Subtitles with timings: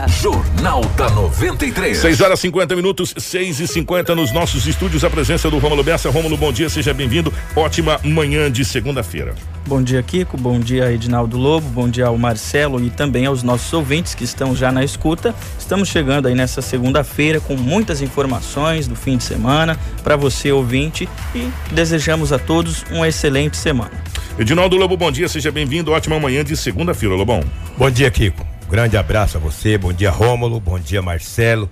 [0.00, 0.08] dia.
[0.08, 1.98] Jornal da 93.
[1.98, 5.04] 6 horas 50 minutos, 6 e 50 nos nossos estúdios.
[5.04, 6.10] A presença do Rômulo Bessa.
[6.10, 7.32] Rômulo, bom dia, seja bem-vindo.
[7.56, 9.34] Ótima manhã de segunda-feira.
[9.66, 10.36] Bom dia, Kiko.
[10.36, 11.68] Bom dia, Edinaldo Lobo.
[11.68, 15.34] Bom dia ao Marcelo e também aos nossos ouvintes que estão já na escuta.
[15.58, 21.08] Estamos chegando aí nessa segunda-feira com muitas informações do fim de semana para você, ouvinte,
[21.34, 23.92] e desejamos a todos uma excelente semana.
[24.38, 25.92] Edinaldo Lobo, bom dia, seja bem-vindo.
[25.92, 27.42] Ótima manhã de segunda-feira, Lobão.
[27.76, 28.59] Bom dia, Kiko.
[28.70, 29.76] Grande abraço a você.
[29.76, 30.60] Bom dia, Rômulo.
[30.60, 31.68] Bom dia, Marcelo.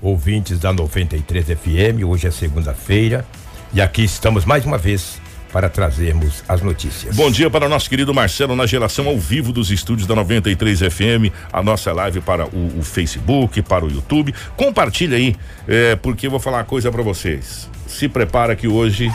[0.00, 2.04] Ouvintes da 93 FM.
[2.06, 3.26] Hoje é segunda-feira
[3.74, 5.20] e aqui estamos mais uma vez
[5.52, 7.16] para trazermos as notícias.
[7.16, 10.78] Bom dia para o nosso querido Marcelo na geração ao vivo dos estúdios da 93
[10.82, 14.32] FM, a nossa live para o, o Facebook, para o YouTube.
[14.56, 15.34] Compartilha aí,
[15.66, 17.68] é, porque eu vou falar uma coisa para vocês.
[17.88, 19.10] Se prepara que hoje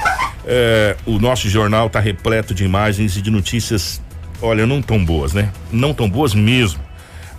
[0.46, 4.02] é, o nosso jornal está repleto de imagens e de notícias,
[4.42, 5.50] olha, não tão boas, né?
[5.72, 6.91] Não tão boas mesmo.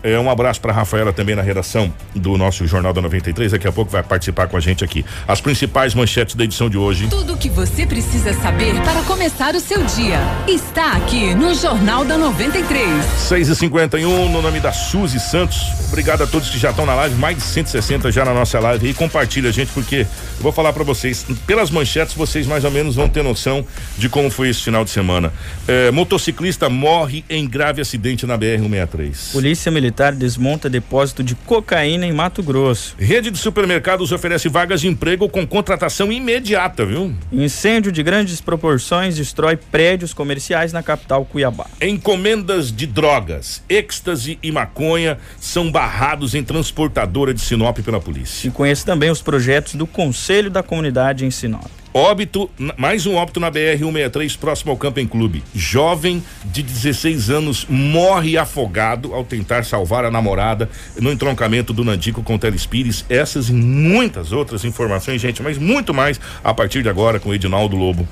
[0.02, 3.52] É, um abraço para Rafaela também na redação do nosso Jornal da 93.
[3.52, 5.04] Daqui a pouco vai participar com a gente aqui.
[5.29, 7.07] As principais manchetes da edição de hoje.
[7.09, 10.18] Tudo o que você precisa saber para começar o seu dia
[10.49, 13.04] está aqui no Jornal da 93.
[13.04, 15.60] 6 e 51 no nome da Suzy Santos.
[15.88, 18.88] Obrigado a todos que já estão na live, mais de 160 já na nossa live.
[18.88, 20.07] E compartilha, gente, porque eu
[20.41, 21.24] vou falar para vocês.
[21.46, 23.65] Pelas manchetes, vocês mais ou menos vão ter noção
[23.96, 25.32] de como foi esse final de semana.
[25.69, 29.32] É, motociclista morre em grave acidente na BR-163.
[29.32, 32.95] Polícia Militar desmonta depósito de cocaína em Mato Grosso.
[32.98, 37.15] Rede de supermercados oferece vagas de emprego com contratação imediata, viu?
[37.30, 41.66] Incêndio de grandes proporções destrói prédios comerciais na capital Cuiabá.
[41.80, 48.48] Encomendas de drogas, êxtase e maconha são barrados em transportadora de Sinop pela polícia.
[48.48, 51.82] E conheça também os projetos do Conselho da Comunidade em Sinop.
[51.95, 55.45] Óbito, mais um óbito na BR 163, próximo ao Camping Clube.
[55.54, 62.23] Jovem de 16 anos morre afogado ao tentar salvar a namorada no entroncamento do Nandico
[62.23, 63.04] com Telespires.
[63.10, 67.34] Essas e muitas outras informações, gente, mas muito mais a partir de agora com o
[67.34, 68.09] Edinaldo Lobo.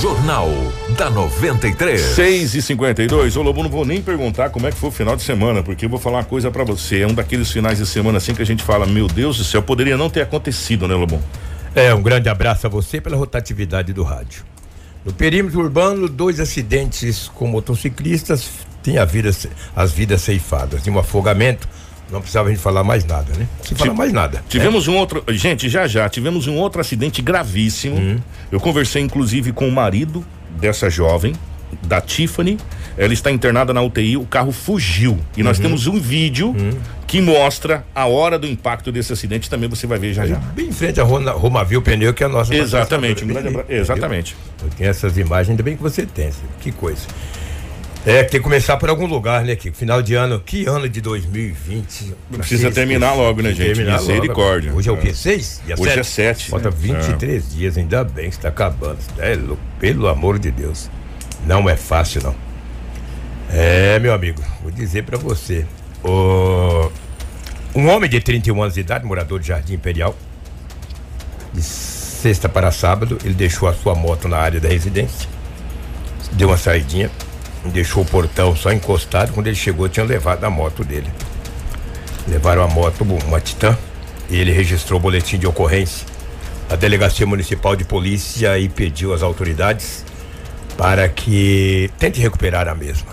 [0.00, 0.50] Jornal
[1.02, 2.00] da 93.
[2.00, 5.16] 6 e 52 Ô Lobo, não vou nem perguntar como é que foi o final
[5.16, 7.00] de semana, porque eu vou falar uma coisa para você.
[7.00, 9.60] É um daqueles finais de semana assim que a gente fala, meu Deus do céu,
[9.60, 11.20] poderia não ter acontecido, né, Lobão?
[11.74, 14.44] É, um grande abraço a você pela rotatividade do rádio.
[15.04, 18.48] No perímetro urbano, dois acidentes com motociclistas
[18.80, 19.30] têm a vida,
[19.74, 20.84] as vidas ceifadas.
[20.84, 21.68] De um afogamento
[22.12, 23.48] não precisava a gente falar mais nada, né?
[23.68, 24.44] Não falar mais nada.
[24.48, 24.94] Tivemos né?
[24.94, 25.24] um outro.
[25.30, 27.96] Gente, já já, tivemos um outro acidente gravíssimo.
[27.96, 28.20] Hum.
[28.52, 30.24] Eu conversei, inclusive, com o marido
[30.58, 31.34] dessa jovem,
[31.86, 32.58] da Tiffany.
[32.96, 35.18] Ela está internada na UTI, o carro fugiu.
[35.36, 35.48] E uhum.
[35.48, 36.78] nós temos um vídeo uhum.
[37.06, 39.48] que mostra a hora do impacto desse acidente.
[39.48, 40.36] Também você vai ver já já.
[40.36, 42.54] Bem em frente a Romavil Pneu, que é a nossa.
[42.54, 43.24] Exatamente.
[43.24, 44.36] Um grande Exatamente.
[44.62, 46.30] Eu tenho essas imagens, ainda bem que você tem.
[46.60, 47.06] Que coisa.
[48.04, 49.76] É, tem que começar por algum lugar, né, Kiko?
[49.76, 52.14] Final de ano, que ano de 2020?
[52.32, 53.80] Precisa terminar logo, né, gente?
[53.80, 54.70] Misericórdia.
[54.70, 54.80] Logo.
[54.80, 55.14] Hoje é o quê?
[55.14, 55.62] Seis?
[55.64, 56.00] Dia Hoje sete?
[56.00, 56.50] é sete.
[56.50, 57.56] Falta 23 é.
[57.56, 58.98] dias, ainda bem que está acabando.
[59.18, 59.38] É,
[59.78, 60.90] pelo amor de Deus.
[61.46, 62.34] Não é fácil, não.
[63.52, 65.64] É, meu amigo, vou dizer para você.
[66.02, 66.90] O...
[67.74, 70.16] Um homem de 31 anos de idade, morador de Jardim Imperial,
[71.52, 75.28] de sexta para sábado, ele deixou a sua moto na área da residência,
[76.32, 77.10] deu uma saidinha,
[77.70, 79.32] deixou o portão só encostado.
[79.32, 81.10] Quando ele chegou, tinha levado a moto dele.
[82.26, 83.76] Levaram a moto, uma Titan,
[84.30, 86.06] e ele registrou o boletim de ocorrência.
[86.70, 90.04] A Delegacia Municipal de Polícia e pediu às autoridades
[90.76, 93.12] para que tente recuperar a mesma.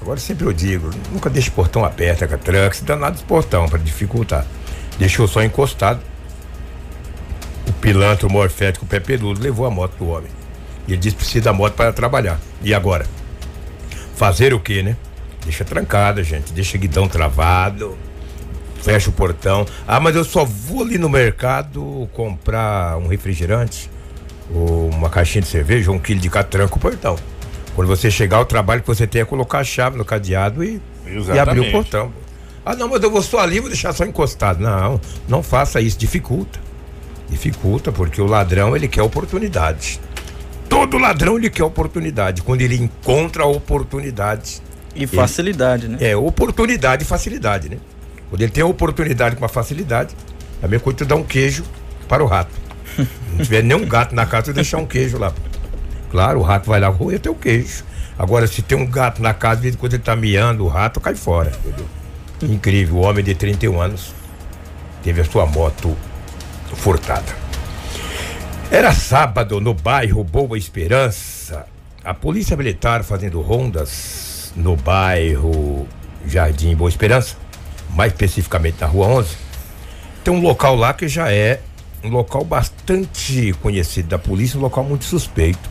[0.00, 3.68] Agora sempre eu digo, nunca deixe o portão aberto a tranca, se danado esse portão
[3.68, 4.46] para dificultar.
[4.98, 6.00] Deixou só encostado.
[7.66, 10.30] O pilantra, o morfético, o pé peludo, levou a moto do homem.
[10.86, 12.38] E ele disse precisa da moto para trabalhar.
[12.62, 13.06] E agora?
[14.16, 14.96] Fazer o que, né?
[15.44, 16.52] Deixa trancada, gente.
[16.52, 17.96] Deixa guidão travado.
[18.82, 19.66] Fecha o portão.
[19.86, 23.90] Ah, mas eu só vou ali no mercado comprar um refrigerante,
[24.54, 27.16] ou uma caixinha de cerveja, ou um quilo de catranco o portão.
[27.74, 30.80] Quando você chegar ao trabalho, que você tem é colocar a chave no cadeado e,
[31.06, 32.12] e abrir o portão.
[32.64, 34.60] Ah, não, mas eu vou só ali, vou deixar só encostado.
[34.60, 36.58] Não, não faça isso, dificulta.
[37.28, 40.00] Dificulta, porque o ladrão, ele quer oportunidade.
[40.74, 42.42] Todo ladrão ele quer oportunidade.
[42.42, 44.60] Quando ele encontra a oportunidade.
[44.92, 45.98] E facilidade, ele, né?
[46.00, 47.78] É, oportunidade e facilidade, né?
[48.28, 50.16] Quando ele tem a oportunidade com a facilidade,
[50.60, 51.62] é a mesma coisa tu dar um queijo
[52.08, 52.50] para o rato.
[52.98, 55.32] Não tiver nenhum gato na casa, tu deixar um queijo lá.
[56.10, 57.84] Claro, o rato vai lá roer teu queijo.
[58.18, 61.14] Agora, se tem um gato na casa, de quando ele tá miando, o rato cai
[61.14, 61.52] fora.
[61.64, 61.86] Entendeu?
[62.42, 64.12] Incrível, o homem de 31 anos
[65.04, 65.96] teve a sua moto
[66.74, 67.43] furtada.
[68.74, 71.64] Era sábado no bairro Boa Esperança.
[72.02, 75.86] A polícia militar fazendo rondas no bairro
[76.26, 77.36] Jardim Boa Esperança,
[77.90, 79.36] mais especificamente na Rua 11,
[80.24, 81.60] tem um local lá que já é
[82.02, 85.70] um local bastante conhecido da polícia, um local muito suspeito.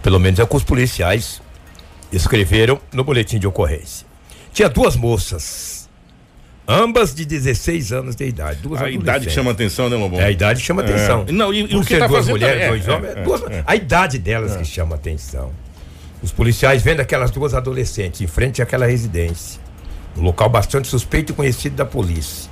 [0.00, 1.42] Pelo menos é o que os policiais
[2.12, 4.06] escreveram no boletim de ocorrência.
[4.52, 5.77] Tinha duas moças,
[6.68, 8.60] ambas de 16 anos de idade.
[8.62, 10.20] Duas a idade que chama atenção, né, Lobão?
[10.20, 10.84] É, a idade chama É.
[10.84, 11.24] atenção.
[11.30, 13.42] Não, e- e o que tá duas fazendo mulheres, também, dois é, homens, é, duas-
[13.50, 13.64] é.
[13.66, 15.50] a idade delas que chama atenção.
[16.22, 19.60] Os policiais vendo aquelas duas adolescentes em frente àquela residência,
[20.16, 22.50] um local bastante suspeito e conhecido da polícia.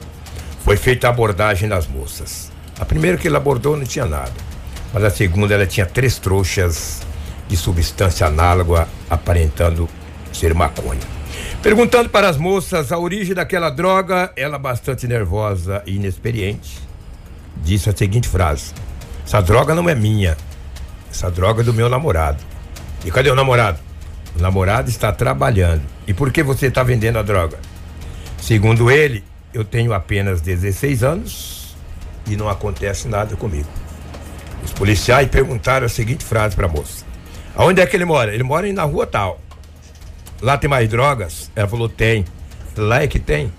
[0.64, 2.50] Foi feita a abordagem das moças.
[2.78, 4.32] A primeira que ele abordou não tinha nada,
[4.94, 7.02] mas a segunda ela tinha três trouxas
[7.48, 9.88] de substância análoga aparentando
[10.32, 11.00] ser maconha.
[11.66, 16.78] Perguntando para as moças a origem daquela droga, ela bastante nervosa e inexperiente,
[17.56, 18.72] disse a seguinte frase:
[19.26, 20.36] Essa droga não é minha,
[21.10, 22.38] essa droga é do meu namorado.
[23.04, 23.80] E cadê o namorado?
[24.38, 25.82] O namorado está trabalhando.
[26.06, 27.58] E por que você está vendendo a droga?
[28.40, 31.76] Segundo ele, eu tenho apenas 16 anos
[32.28, 33.68] e não acontece nada comigo.
[34.64, 37.04] Os policiais perguntaram a seguinte frase para a moça:
[37.56, 38.32] Aonde é que ele mora?
[38.32, 39.40] Ele mora na rua tal.
[40.40, 41.50] Lá tem mais drogas?
[41.54, 42.24] Ela falou: Tem.
[42.76, 43.52] Lá é que tem.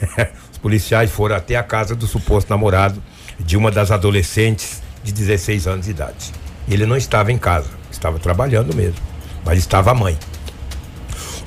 [0.52, 3.02] Os policiais foram até a casa do suposto namorado
[3.38, 6.32] de uma das adolescentes de 16 anos de idade.
[6.68, 9.00] Ele não estava em casa, estava trabalhando mesmo,
[9.44, 10.18] mas estava a mãe.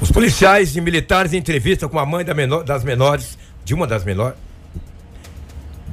[0.01, 3.85] Os policiais e militares em entrevista com a mãe da menor- das menores, de uma
[3.87, 4.35] das menores,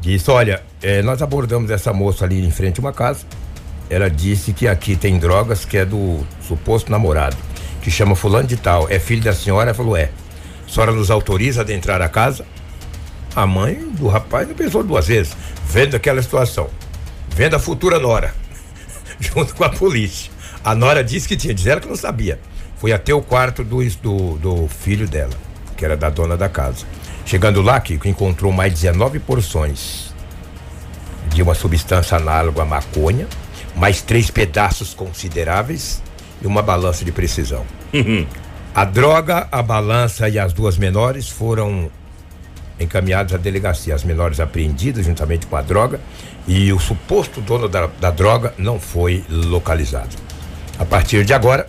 [0.01, 3.25] disse: Olha, eh, nós abordamos essa moça ali em frente a uma casa.
[3.89, 7.37] Ela disse que aqui tem drogas que é do suposto namorado,
[7.81, 8.89] que chama Fulano de Tal.
[8.89, 9.71] É filho da senhora?
[9.71, 10.11] Ela falou: É.
[10.67, 12.47] A senhora nos autoriza a adentrar a casa?
[13.35, 15.37] A mãe do rapaz não pensou duas vezes,
[15.67, 16.69] vendo aquela situação,
[17.29, 18.35] vendo a futura Nora,
[19.19, 20.31] junto com a polícia.
[20.65, 22.41] A Nora disse que tinha, diz ela que não sabia.
[22.77, 25.33] Foi até o quarto do, do, do filho dela,
[25.77, 26.87] que era da dona da casa.
[27.25, 30.13] Chegando lá, Kiko, encontrou mais 19 porções
[31.29, 33.29] de uma substância análoga à maconha,
[33.77, 36.03] mais três pedaços consideráveis
[36.43, 37.65] e uma balança de precisão.
[38.75, 41.91] A droga, a balança e as duas menores foram
[42.79, 43.95] encaminhados à delegacia.
[43.95, 46.01] As menores apreendidas juntamente com a droga
[46.47, 50.17] e o suposto dono da, da droga não foi localizado.
[50.79, 51.69] A partir de agora,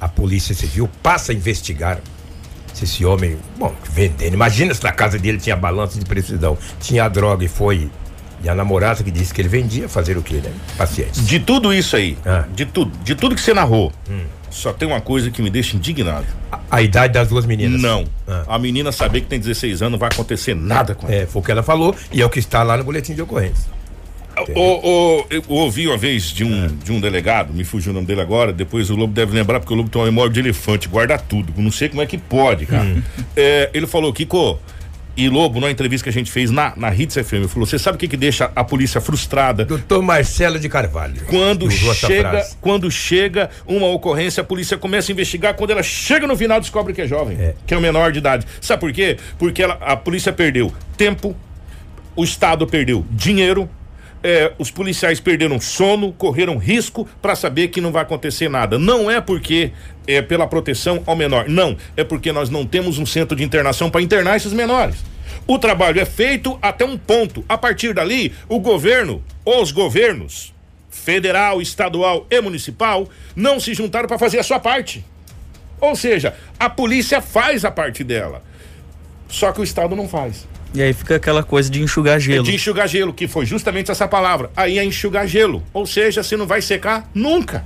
[0.00, 2.00] a Polícia Civil passa a investigar
[2.72, 4.34] se esse homem, bom, vendendo.
[4.34, 7.90] Imagina se na casa dele tinha balança de precisão, tinha a droga e foi.
[8.46, 10.52] E a namorada que disse que ele vendia, fazer o quê, né?
[10.78, 11.20] Paciência.
[11.20, 12.44] De tudo isso aí, Ah.
[12.54, 13.92] de tudo, de tudo que você narrou,
[14.50, 16.24] só tem uma coisa que me deixa indignado.
[16.52, 17.82] A, a idade das duas meninas.
[17.82, 18.04] Não.
[18.28, 18.44] Ah.
[18.46, 21.16] A menina saber que tem 16 anos não vai acontecer nada com ela.
[21.22, 23.20] É, foi o que ela falou e é o que está lá no boletim de
[23.22, 23.74] ocorrência.
[24.54, 24.60] O,
[25.20, 28.20] o- eu ouvi uma vez de um, de um delegado, me fugiu o nome dele
[28.20, 31.16] agora, depois o Lobo deve lembrar, porque o Lobo tem uma memória de elefante, guarda
[31.18, 31.52] tudo.
[31.56, 33.02] Não sei como é que pode, cara.
[33.34, 34.58] É, ele falou, Kiko,
[35.16, 37.96] e Lobo, numa entrevista que a gente fez na, na Hits FM, falou: você sabe
[37.96, 39.64] o que, que deixa a polícia frustrada?
[39.64, 41.22] Doutor Marcelo de Carvalho.
[41.26, 45.54] Quando chega, quando chega uma ocorrência, a polícia começa a investigar.
[45.54, 47.54] Quando ela chega no final, descobre que é jovem, É.
[47.66, 48.46] que é o menor de idade.
[48.60, 49.16] Sabe por quê?
[49.38, 51.34] Porque ela- a polícia perdeu tempo,
[52.14, 53.68] o Estado perdeu dinheiro.
[54.22, 58.78] É, os policiais perderam sono, correram risco para saber que não vai acontecer nada.
[58.78, 59.72] Não é porque
[60.06, 61.76] é pela proteção ao menor, não.
[61.96, 64.96] É porque nós não temos um centro de internação para internar esses menores.
[65.46, 67.44] O trabalho é feito até um ponto.
[67.48, 70.52] A partir dali, o governo, os governos,
[70.90, 75.04] federal, estadual e municipal, não se juntaram para fazer a sua parte.
[75.80, 78.42] Ou seja, a polícia faz a parte dela.
[79.28, 80.46] Só que o Estado não faz.
[80.74, 82.44] E aí fica aquela coisa de enxugar gelo.
[82.44, 84.50] De enxugar gelo, que foi justamente essa palavra.
[84.56, 85.62] Aí é enxugar gelo.
[85.72, 87.64] Ou seja, se não vai secar nunca.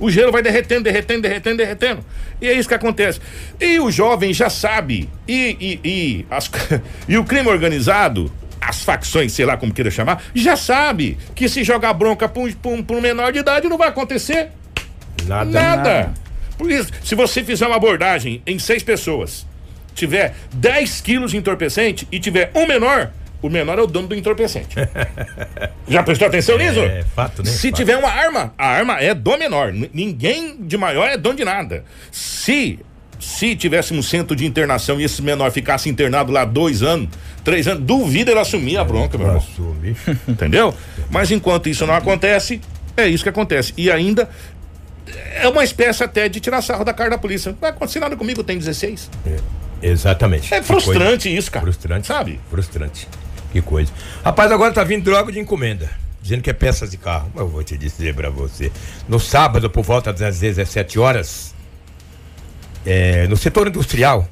[0.00, 2.04] O gelo vai derretendo, derretendo, derretendo, derretendo.
[2.40, 3.20] E é isso que acontece.
[3.60, 5.10] E o jovem já sabe.
[5.26, 6.50] E, e, e, as-
[7.08, 11.64] e o crime organizado, as facções, sei lá como queira chamar, já sabe que se
[11.64, 14.50] jogar bronca para um, um- um menor de idade não vai acontecer
[15.26, 15.50] Nada.
[15.50, 16.14] Nada.
[16.56, 19.44] Por isso, se você fizer uma abordagem em seis pessoas,
[19.98, 24.14] tiver 10 quilos de entorpecente e tiver um menor, o menor é o dono do
[24.14, 24.76] entorpecente.
[25.88, 26.80] Já prestou atenção nisso?
[26.80, 27.50] É, fato, né?
[27.50, 27.76] Se Fato.
[27.76, 29.72] tiver uma arma, a arma é do menor.
[29.72, 31.84] Ninguém de maior é dono de nada.
[32.10, 32.78] Se
[33.20, 37.08] se tivéssemos centro de internação e esse menor ficasse internado lá dois anos,
[37.42, 39.42] três anos, duvido ele assumir a bronca, meu irmão.
[39.42, 39.96] Assume.
[40.28, 40.74] Entendeu?
[41.10, 42.60] Mas enquanto isso não acontece,
[42.96, 43.72] é isso que acontece.
[43.76, 44.28] E ainda
[45.40, 47.50] é uma espécie até de tirar sarro da cara da polícia.
[47.52, 49.10] Não vai acontecer nada comigo, tem 16.
[49.82, 50.52] Exatamente.
[50.52, 51.64] É frustrante isso, cara.
[51.64, 52.06] Frustrante.
[52.06, 52.40] Sabe?
[52.50, 53.08] Frustrante.
[53.52, 53.92] Que coisa.
[54.24, 55.90] Rapaz, agora tá vindo droga de encomenda.
[56.20, 57.30] Dizendo que é peças de carro.
[57.34, 58.70] Mas eu vou te dizer pra você.
[59.08, 61.54] No sábado, por volta das 17 horas,
[62.84, 64.28] é, no setor industrial,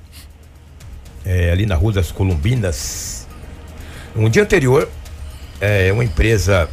[1.25, 3.27] é, ali na Rua das Columbinas.
[4.15, 4.89] Um dia anterior,
[5.61, 6.69] é, uma empresa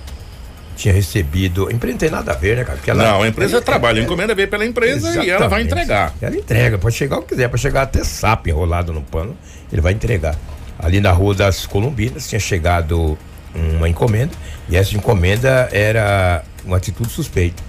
[0.75, 1.67] tinha recebido.
[1.67, 2.77] A empresa não tem nada a ver, né, cara?
[2.77, 5.61] Porque ela, Não, a empresa ela- trabalha, a encomenda veio pela empresa e ela vai
[5.61, 6.13] entregar.
[6.21, 9.37] Ela entrega, pode chegar o que quiser, pode chegar até sapo enrolado no pano,
[9.71, 10.35] ele vai entregar.
[10.79, 13.17] Ali na Rua das Columbinas tinha chegado
[13.55, 14.31] uma encomenda
[14.67, 17.61] e essa encomenda era uma atitude suspeita.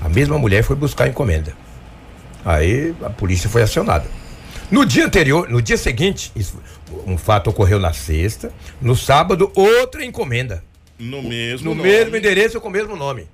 [0.00, 1.52] A mesma mulher foi buscar a encomenda.
[2.44, 4.04] Aí a polícia foi acionada.
[4.70, 6.58] No dia anterior, no dia seguinte, isso-
[7.06, 10.62] um fato ocorreu na sexta, no sábado, outra encomenda.
[11.04, 11.88] No mesmo No nome.
[11.88, 13.26] mesmo endereço com o mesmo nome.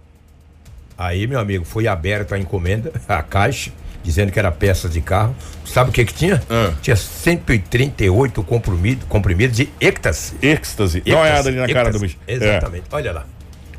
[0.99, 3.71] Aí, meu amigo, foi aberta a encomenda, a caixa,
[4.03, 5.35] dizendo que era peças de carro.
[5.65, 6.43] Sabe o que que tinha?
[6.51, 6.73] Ah.
[6.83, 10.35] Tinha 138 comprimidos comprimidos de êxtase.
[10.43, 11.01] Êxtase.
[11.01, 12.17] Dá uma olhada ali na cara do bicho.
[12.27, 12.35] É.
[12.35, 12.85] Exatamente.
[12.91, 13.27] Olha lá.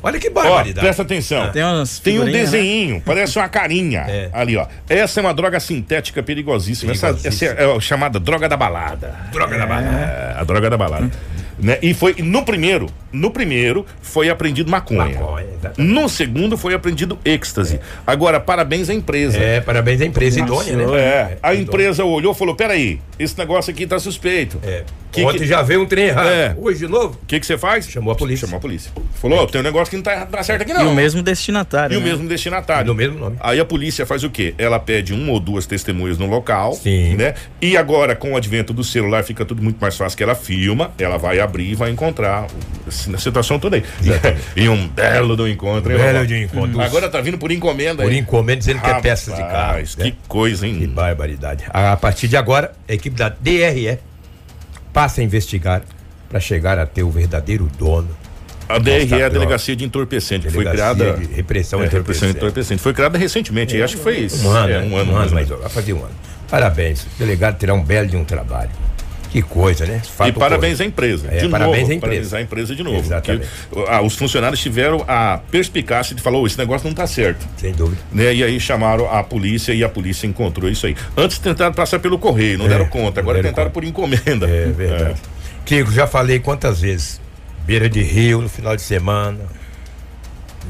[0.04, 0.80] Olha que Ó, barbaridade.
[0.84, 1.52] presta atenção.
[1.52, 2.58] Tem umas Tem um figurinhas, né?
[2.58, 4.30] desenhinho, parece uma carinha É.
[4.32, 4.66] ali, ó.
[4.88, 6.90] Essa é uma droga sintética perigosíssima.
[6.90, 7.60] Essa, essa Perigosíssima.
[7.60, 9.14] é a chamada droga da balada.
[9.30, 9.96] Droga da balada.
[9.96, 11.08] É, a droga da balada.
[11.56, 11.78] Né?
[11.80, 15.20] E foi no primeiro, no primeiro foi apreendido maconha.
[15.20, 17.78] Maconha, no segundo foi apreendido êxtase.
[18.06, 19.38] Agora, parabéns à empresa.
[19.38, 20.84] É, parabéns à empresa idônea, né?
[20.98, 21.62] É, a idônea.
[21.62, 24.58] empresa olhou e falou: peraí, esse negócio aqui tá suspeito.
[24.62, 24.84] É.
[25.12, 26.28] Que, Ontem que, já veio um trem errado.
[26.28, 26.56] É.
[26.58, 27.18] Hoje de novo?
[27.26, 27.86] que que você faz?
[27.86, 28.46] Chamou a polícia.
[28.46, 28.90] Chamou a polícia.
[29.14, 30.86] Falou: ó, tem um negócio que não tá, tá certo aqui, não.
[30.86, 31.94] E o mesmo destinatário.
[31.94, 32.06] E o né?
[32.06, 32.86] mesmo destinatário.
[32.86, 33.36] No mesmo nome.
[33.40, 34.54] Aí a polícia faz o quê?
[34.56, 37.14] Ela pede uma ou duas testemunhas no local, Sim.
[37.16, 37.34] né?
[37.60, 40.92] E agora, com o advento do celular, fica tudo muito mais fácil que ela filma,
[40.98, 42.46] ela vai abrir e vai encontrar
[43.12, 43.84] a situação toda aí.
[44.56, 46.80] E, um belo do encontro, hein, Belo de um encontro.
[46.80, 48.18] Agora tá vindo por encomenda Por aí.
[48.18, 49.52] encomenda dizendo que é peças de carro.
[49.52, 50.04] Rapaz, né?
[50.04, 50.88] Que coisa, Que hein?
[50.88, 51.64] barbaridade.
[51.68, 53.98] A partir de agora, a equipe da DRE
[54.92, 55.82] passa a investigar
[56.28, 58.08] para chegar a ter o verdadeiro dono.
[58.68, 59.28] A DRE é a.
[59.28, 61.12] Delegacia de Entorpecente, que foi criada.
[61.14, 62.36] de repressão é, entorpecente.
[62.36, 62.80] entorpecente.
[62.80, 64.46] Foi criada recentemente, e acho que foi isso.
[64.46, 64.86] Um ano, é, né?
[64.86, 65.62] um ano, mais ou mas menos.
[65.62, 66.14] vai fazer um ano.
[66.48, 67.02] Parabéns.
[67.02, 68.70] O delegado terá um belo de um trabalho.
[69.32, 70.02] Que coisa, né?
[70.04, 70.82] Fato E parabéns ocorrido.
[70.82, 71.28] à empresa.
[71.30, 72.00] É, de parabéns novo, à empresa.
[72.00, 72.98] Parabenizar a empresa de novo.
[72.98, 73.48] Exatamente.
[73.88, 77.48] ah, os funcionários tiveram a perspicácia de falar: "Ô, esse negócio não tá certo.
[77.56, 78.02] Sem dúvida.
[78.12, 78.34] Né?
[78.34, 80.94] E aí chamaram a polícia e a polícia encontrou isso aí.
[81.16, 83.20] Antes tentaram passar pelo correio, não É, deram conta.
[83.20, 83.80] Agora deram tentaram conta.
[83.80, 84.46] por encomenda.
[84.46, 85.20] É verdade.
[85.64, 87.18] Kiko, já falei quantas vezes.
[87.64, 89.38] Beira de rio no final de semana.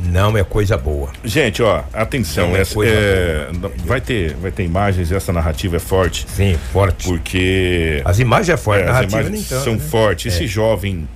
[0.04, 1.10] Não é coisa boa.
[1.24, 3.48] Gente, ó, atenção, é essa, é,
[3.84, 5.12] vai ter, vai ter imagens.
[5.12, 7.06] Essa narrativa é forte Sim, forte.
[7.08, 9.78] porque As imagens é forte, é, as imagens tanto, são né?
[9.80, 10.34] fortes.
[10.34, 11.06] Esse jovem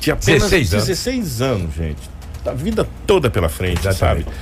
[0.00, 0.86] de apenas 16 anos.
[0.86, 2.10] 16 anos, gente,
[2.46, 4.24] a vida toda pela frente, Exatamente.
[4.24, 4.36] sabe?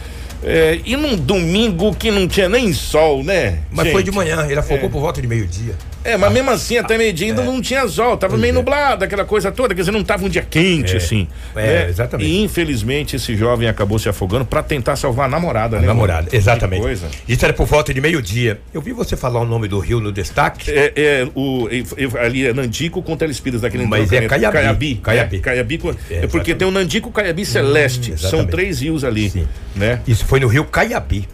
[0.45, 3.61] É, e num domingo que não tinha nem sol, né?
[3.71, 3.93] Mas gente?
[3.93, 4.91] foi de manhã, ele afogou É.
[4.91, 5.75] por volta de meio-dia.
[6.05, 8.55] É, mas mesmo assim, até meio-dia ainda não tinha sol, tava meio é.
[8.55, 10.97] nublado, aquela coisa toda, quer dizer, não tava um dia quente, É.
[10.97, 11.29] assim.
[11.55, 11.89] É, né?
[11.89, 12.29] exatamente.
[12.29, 15.87] E infelizmente esse jovem acabou se afogando pra tentar salvar a namorada, né?
[15.87, 16.37] namorada, mano?
[16.37, 16.99] exatamente.
[17.29, 18.61] Isso era por volta de meio-dia.
[18.73, 20.71] Eu vi você falar o nome do rio no destaque.
[20.71, 24.53] É, é, o, é, é, ali é Nandico com Telespires daquele Mas é Caiabi.
[24.53, 24.95] Caiabi.
[24.97, 25.37] Caiabi.
[25.37, 25.81] É, Caiabi
[26.11, 28.19] É, é porque tem o Nandico Caiabi Celeste.
[28.19, 28.51] São exatamente.
[28.51, 29.31] três rios ali.
[29.31, 29.47] Sim.
[29.77, 30.01] Né?
[30.07, 31.29] Isso foi no rio Caiabi.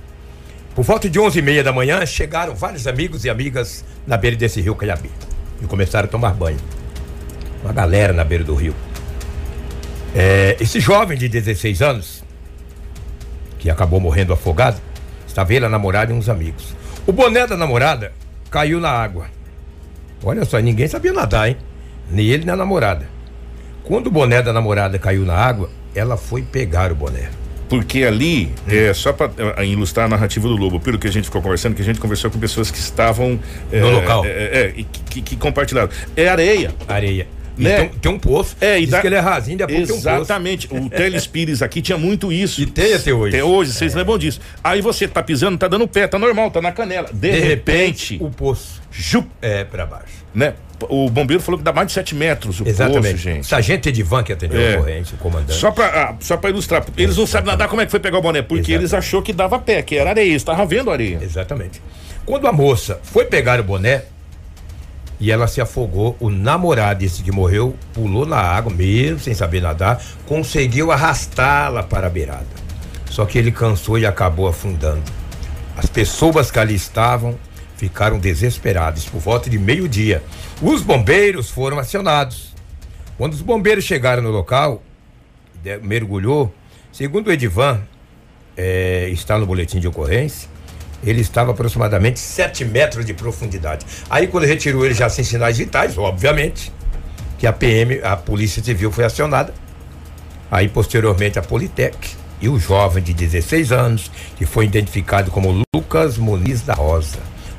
[0.79, 4.77] Por volta de 11h30 da manhã, chegaram vários amigos e amigas na beira desse rio
[4.77, 5.11] Caiabi.
[5.61, 6.57] E começaram a tomar banho.
[7.65, 8.73] Uma galera na beira do rio.
[10.15, 12.23] É, esse jovem de 16 anos,
[13.59, 14.81] que acabou morrendo afogado,
[15.27, 16.77] estava ele, a namorada e uns amigos.
[17.05, 18.13] O boné da namorada
[18.49, 19.27] caiu na água.
[20.23, 21.57] Olha só, ninguém sabia nadar, hein?
[22.09, 23.09] Nem ele nem a namorada.
[23.83, 27.31] Quando o boné da namorada caiu na água, ela foi pegar o boné.
[27.69, 31.43] Porque ali, é, só para ilustrar a narrativa do Lobo, pelo que a gente ficou
[31.43, 33.39] conversando, que a gente conversou com pessoas que estavam.
[33.71, 34.25] é, No local.
[34.25, 35.91] É, é, e que, que- compartilharam.
[36.17, 36.75] É areia.
[36.89, 37.27] Areia.
[37.59, 37.77] Né?
[37.77, 38.57] tem, tem um poço.
[38.61, 40.09] É, e Diz dá- que ele é rasinho, depois tem um poço.
[40.09, 40.69] Exatamente.
[40.71, 42.61] O Telespires aqui tinha muito isso.
[42.63, 43.35] E tem até hoje.
[43.35, 44.41] Até hoje, vocês lembram disso.
[44.63, 47.09] Aí você tá pisando, tá dando pé, tá normal, tá na canela.
[47.13, 50.25] De, De repente, repente, o poço jup, é pra baixo.
[50.33, 50.55] né?
[50.89, 53.13] O bombeiro falou que dá mais de 7 metros o Exatamente.
[53.13, 53.47] poço, gente.
[53.47, 54.75] Sargento Edivan que atendeu É.
[54.75, 55.55] a ocorrência, o comandante.
[55.59, 58.19] Só pra, ah, só pra ilustrar, eles não sabem nadar como é que foi pegar
[58.19, 58.81] o boné, porque Exatamente.
[58.81, 61.19] eles achou que dava pé, que era areia, eles estavam vendo areia.
[61.23, 61.83] Exatamente.
[62.25, 64.03] Quando a moça foi pegar o boné
[65.21, 69.61] e ela se afogou, o namorado, esse que morreu, pulou na água, mesmo sem saber
[69.61, 72.47] nadar, conseguiu arrastá-la para a beirada.
[73.11, 75.03] Só que ele cansou e acabou afundando.
[75.77, 77.35] As pessoas que ali estavam
[77.79, 80.23] ficaram desesperadas por volta de meio-dia.
[80.61, 82.55] Os bombeiros foram acionados.
[83.17, 84.83] Quando os bombeiros chegaram no local,
[85.83, 86.53] mergulhou,
[86.93, 87.81] segundo o Edivan,
[88.57, 90.49] é, está no boletim de ocorrência,
[91.05, 93.87] ele estava aproximadamente 7 metros de profundidade.
[94.11, 96.73] Aí quando retirou ele já sem sinais vitais, obviamente,
[97.39, 99.55] que a PM, a Polícia Civil foi acionada.
[100.51, 101.97] Aí posteriormente a Politec
[102.41, 107.19] e o jovem de 16 anos, que foi identificado como Lucas Muniz da Rosa,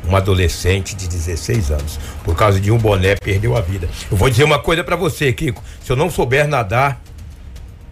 [0.10, 2.00] um adolescente de 16 anos.
[2.24, 3.88] Por causa de um boné, perdeu a vida.
[4.10, 5.64] Eu vou dizer uma coisa para você, Kiko.
[5.84, 7.02] Se eu não souber nadar,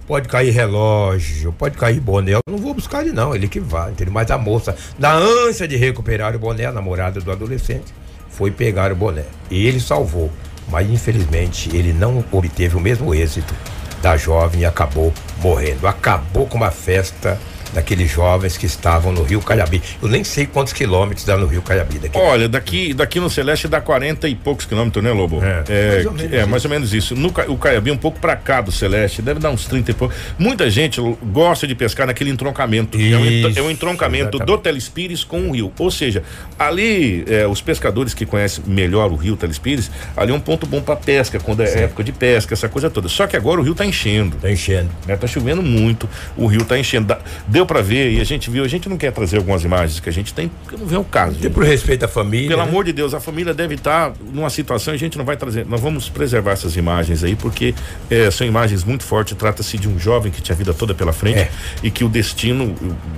[0.07, 2.33] pode cair relógio, pode cair boné.
[2.33, 3.35] Eu não vou buscar ele, não.
[3.35, 4.13] Ele que vai, entendeu?
[4.13, 7.93] Mas a moça, na ânsia de recuperar o boné, a namorada do adolescente,
[8.29, 9.23] foi pegar o boné.
[9.51, 10.31] E ele salvou.
[10.69, 13.53] Mas infelizmente ele não obteve o mesmo êxito
[14.01, 15.87] da jovem e acabou morrendo.
[15.87, 17.39] Acabou com uma festa
[17.73, 19.81] daqueles jovens que estavam no Rio Caiabi.
[20.01, 21.99] Eu nem sei quantos quilômetros dá no Rio Caiabi.
[21.99, 22.17] Daqui.
[22.17, 25.41] Olha, daqui, daqui no Celeste dá 40 e poucos quilômetros, né, Lobo?
[25.43, 27.15] É, é, mais, ou é mais ou menos isso.
[27.15, 30.17] No, o Caiabi, um pouco para cá do Celeste, deve dar uns 30 e poucos.
[30.37, 32.97] Muita gente gosta de pescar naquele entroncamento.
[32.99, 34.45] Isso, é, um, é entroncamento exatamente.
[34.45, 35.71] do Telespires com o rio.
[35.77, 36.23] Ou seja,
[36.57, 40.81] ali, é, os pescadores que conhecem melhor o rio Telespires, ali é um ponto bom
[40.81, 41.79] para pesca, quando é Sim.
[41.79, 43.07] época de pesca, essa coisa toda.
[43.07, 44.37] Só que agora o rio tá enchendo.
[44.37, 44.89] Tá enchendo.
[45.05, 45.15] Né?
[45.15, 47.15] Tá chovendo muito, o rio tá enchendo.
[47.57, 50.07] Deu para ver e a gente viu, a gente não quer trazer algumas imagens que
[50.07, 51.39] a gente tem, porque não vê o caso.
[51.39, 52.49] Tem por respeito à família.
[52.49, 52.69] Pelo né?
[52.69, 55.81] amor de Deus, a família deve estar numa situação, a gente não vai trazer, nós
[55.81, 57.73] vamos preservar essas imagens aí, porque
[58.11, 61.11] é, são imagens muito fortes, trata-se de um jovem que tinha a vida toda pela
[61.11, 61.49] frente é.
[61.81, 62.75] e que o destino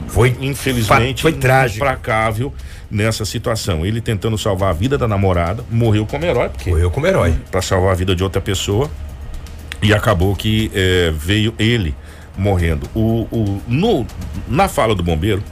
[0.07, 1.83] foi, infelizmente, foi trágico.
[1.83, 2.53] implacável
[2.89, 3.85] nessa situação.
[3.85, 7.61] Ele tentando salvar a vida da namorada, morreu como herói, porque morreu como herói para
[7.61, 8.89] salvar a vida de outra pessoa
[9.81, 11.93] e acabou que é, veio ele
[12.39, 12.89] morrendo.
[12.95, 14.05] O, o, no,
[14.47, 15.43] na fala do bombeiro,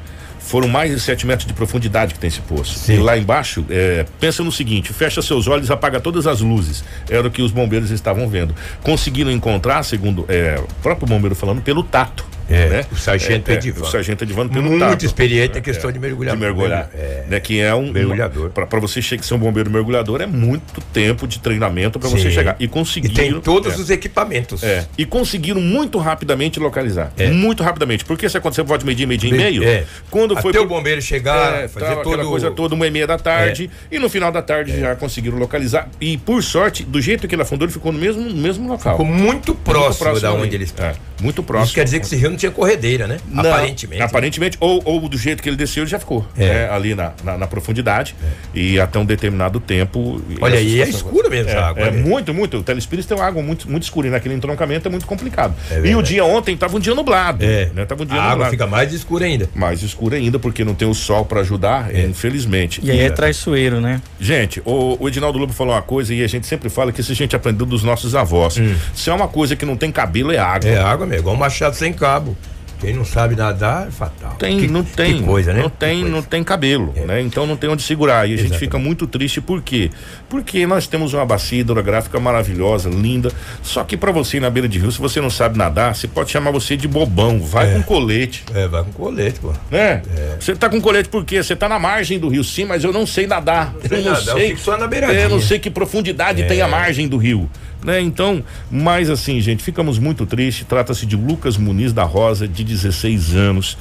[0.47, 2.79] foram mais de 7 metros de profundidade que tem esse poço.
[2.79, 2.95] Sim.
[2.95, 6.83] E lá embaixo, é, pensa no seguinte: fecha seus olhos, apaga todas as luzes.
[7.09, 8.55] Era o que os bombeiros estavam vendo.
[8.81, 12.25] Conseguiram encontrar, segundo é, o próprio bombeiro falando, pelo tato.
[12.49, 12.85] É, né?
[12.91, 13.81] O sargento é, é Edivan.
[13.81, 15.05] O sargento Edivan pelo Muito tato.
[15.05, 16.35] experiente na questão de mergulhar.
[16.35, 16.89] De mergulhar.
[16.93, 17.23] É.
[17.27, 17.91] Né, que é um.
[17.91, 18.49] Mergulhador.
[18.49, 22.55] Para você chegar, ser um bombeiro mergulhador é muito tempo de treinamento para você chegar.
[22.59, 23.13] E conseguiram.
[23.13, 23.75] E tem todos é.
[23.77, 24.63] os equipamentos.
[24.63, 24.85] É.
[24.97, 27.11] E conseguiram muito rapidamente localizar.
[27.17, 27.29] É.
[27.29, 28.05] Muito rapidamente.
[28.05, 29.63] Porque se aconteceu por volta de meio-dia, meio-dia e meio.
[29.63, 29.85] É.
[30.09, 30.51] Quando Até foi.
[30.51, 32.29] Até o bombeiro chegar, é, fazer toda todo...
[32.29, 33.69] coisa toda, uma e meia da tarde.
[33.91, 35.89] E no final da tarde já conseguiram localizar.
[35.99, 38.97] E por sorte, do jeito que ele afundou, ele ficou no mesmo, no mesmo local.
[38.97, 40.95] Ficou muito próximo, muito próximo da onde ele está.
[41.21, 41.65] Muito próximo.
[41.65, 43.17] Isso quer dizer que esse rio não tinha corredeira, né?
[43.27, 44.01] Não, aparentemente.
[44.01, 46.45] Aparentemente, ou, ou do jeito que ele desceu, ele já ficou é.
[46.45, 46.69] né?
[46.69, 48.59] ali na, na, na profundidade é.
[48.59, 50.21] e até um determinado tempo.
[50.39, 51.83] Olha, aí é escura mesmo essa é, água.
[51.87, 52.01] É né?
[52.01, 52.57] muito, muito.
[52.57, 55.55] O Telespires tem uma água muito, muito escura e naquele entroncamento é muito complicado.
[55.71, 57.43] É e o dia ontem estava um dia nublado.
[57.43, 57.69] É.
[57.73, 57.85] Né?
[57.85, 58.41] Tava um dia a nublado.
[58.41, 59.49] água fica mais escura ainda.
[59.55, 62.01] Mais escura ainda, porque não tem o sol para ajudar, é.
[62.01, 62.79] infelizmente.
[62.83, 64.01] E aí é traiçoeiro, né?
[64.19, 67.11] Gente, o, o Edinaldo Lobo falou uma coisa e a gente sempre fala que isso
[67.11, 68.57] a gente aprendeu dos nossos avós.
[68.57, 68.75] Hum.
[68.93, 70.69] Se é uma coisa que não tem cabelo, é água.
[70.69, 72.35] É água mesmo, igual um machado sem cabo.
[72.79, 74.35] Quem não sabe nadar é fatal.
[74.35, 75.23] Tem, que, não tem.
[75.23, 75.61] coisa, né?
[75.61, 77.05] Não tem, não tem cabelo, é.
[77.05, 77.21] né?
[77.21, 78.27] Então não tem onde segurar.
[78.27, 78.49] E a Exatamente.
[78.49, 79.89] gente fica muito triste por quê?
[80.29, 83.31] Porque nós temos uma bacia hidrográfica maravilhosa, linda.
[83.63, 86.07] Só que para você ir na beira de rio, se você não sabe nadar, você
[86.07, 87.39] pode chamar você de bobão.
[87.39, 87.73] Vai é.
[87.73, 88.43] com colete.
[88.53, 89.51] É, vai com colete, pô.
[89.71, 90.03] Né?
[90.15, 90.37] É.
[90.39, 91.41] Você tá com colete por quê?
[91.41, 93.73] Você tá na margem do rio, sim, mas eu não sei nadar.
[93.89, 94.51] Eu não nadar, sei.
[94.51, 95.11] Eu só na beira.
[95.11, 96.69] É, eu não sei que profundidade tem a é.
[96.69, 97.49] margem do rio
[97.87, 98.01] né?
[98.01, 100.67] Então, mas assim, gente, ficamos muito tristes.
[100.67, 103.77] Trata-se de Lucas Muniz da Rosa, de 16 anos.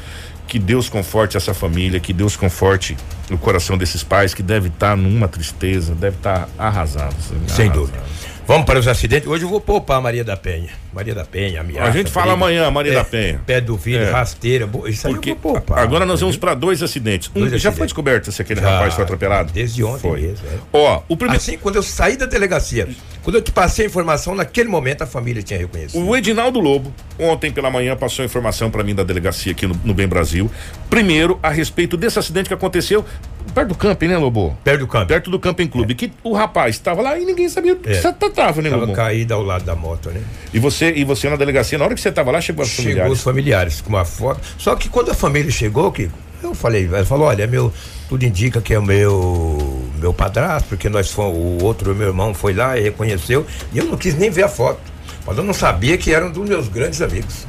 [0.46, 2.96] Que Deus conforte essa família, que Deus conforte
[3.28, 7.32] o coração desses pais que deve estar tá numa tristeza, deve estar tá arrasados.
[7.48, 7.98] Sem dúvida.
[8.46, 9.28] Vamos para os acidentes.
[9.28, 10.70] Hoje eu vou poupar a Maria da Penha.
[10.92, 11.88] Maria da Penha, ameaça.
[11.88, 12.44] A gente fala briga.
[12.44, 13.40] amanhã, Maria é, da Penha.
[13.44, 14.10] Pé do vidro, é.
[14.10, 14.68] rasteira.
[14.86, 15.80] Isso Porque aí eu vou poupar.
[15.80, 17.28] Agora nós vamos para dois acidentes.
[17.34, 17.78] Um, dois já acidentes.
[17.78, 19.52] foi descoberto se aquele já, rapaz foi atropelado?
[19.52, 20.20] Desde ontem foi.
[20.20, 20.58] Mesmo, é.
[20.72, 21.42] Ó, o primeiro.
[21.42, 22.88] Assim, quando eu saí da delegacia,
[23.26, 26.00] quando eu te passei a informação, naquele momento a família tinha reconhecido.
[26.00, 29.74] O Edinaldo Lobo, ontem pela manhã, passou a informação para mim da delegacia aqui no,
[29.82, 30.48] no Bem Brasil.
[30.88, 33.04] Primeiro, a respeito desse acidente que aconteceu
[33.52, 34.56] perto do camping, né, Lobo?
[34.62, 35.06] Perto do camping.
[35.08, 35.94] Perto do camping clube.
[35.94, 35.96] É.
[35.96, 37.94] Que o rapaz estava lá e ninguém sabia do que é.
[38.00, 38.92] você tava, né, Lobo?
[38.92, 40.22] caído ao lado da moto, né?
[40.54, 43.02] E você, e você na delegacia, na hora que você estava lá, chegou os familiares?
[43.02, 44.40] Chegou os familiares com uma foto.
[44.56, 47.72] Só que quando a família chegou, Kiko, eu falei, ele falou, olha, meu,
[48.08, 52.34] tudo indica que é o meu meu padrasto, porque nós fomos, o outro meu irmão
[52.34, 54.80] foi lá e reconheceu, e eu não quis nem ver a foto.
[55.26, 57.46] Mas eu não sabia que era um dos meus grandes amigos.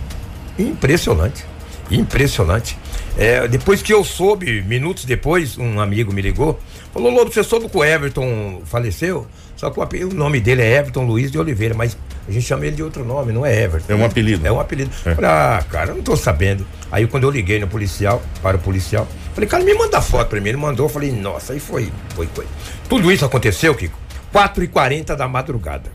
[0.58, 1.46] Impressionante.
[1.92, 2.78] Impressionante.
[3.18, 6.60] É, depois que eu soube, minutos depois, um amigo me ligou,
[6.94, 9.26] falou, Lobo, você soube que o Everton faleceu?
[9.56, 12.66] Só que o, o, nome dele é Everton Luiz de Oliveira, mas a gente chama
[12.68, 13.92] ele de outro nome, não é Everton.
[13.92, 14.46] É um apelido.
[14.46, 14.92] É um apelido.
[15.04, 15.16] É.
[15.16, 16.66] Falei, ah, cara, eu não tô sabendo.
[16.92, 19.08] Aí quando eu liguei no policial, para o policial,
[19.38, 20.50] falei, cara, me manda a foto pra mim.
[20.50, 22.48] Ele mandou, falei, nossa, aí foi, foi, foi.
[22.90, 23.98] Tudo isso aconteceu, Kiko,
[24.34, 25.92] 4h40 da madrugada.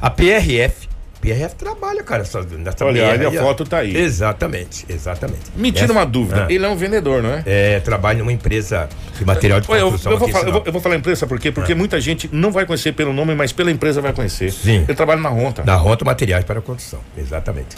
[0.00, 2.24] A PRF PRF trabalha, cara.
[2.58, 3.96] Nessa Olha, aí a foto tá aí.
[3.96, 5.42] Exatamente, exatamente.
[5.54, 6.46] Me tira Essa, uma dúvida.
[6.48, 6.52] Ah.
[6.52, 7.44] Ele é um vendedor, não é?
[7.46, 10.10] É, trabalha numa empresa de material de construção.
[10.10, 11.52] Eu, eu, vou, falar, eu, vou, eu vou, falar, empresa por quê?
[11.52, 11.76] Porque ah.
[11.76, 14.50] muita gente não vai conhecer pelo nome, mas pela empresa vai conhecer.
[14.50, 14.82] Sim.
[14.82, 15.62] Ele trabalha na Ronta.
[15.64, 17.76] Na Ronta Materiais para Construção, exatamente.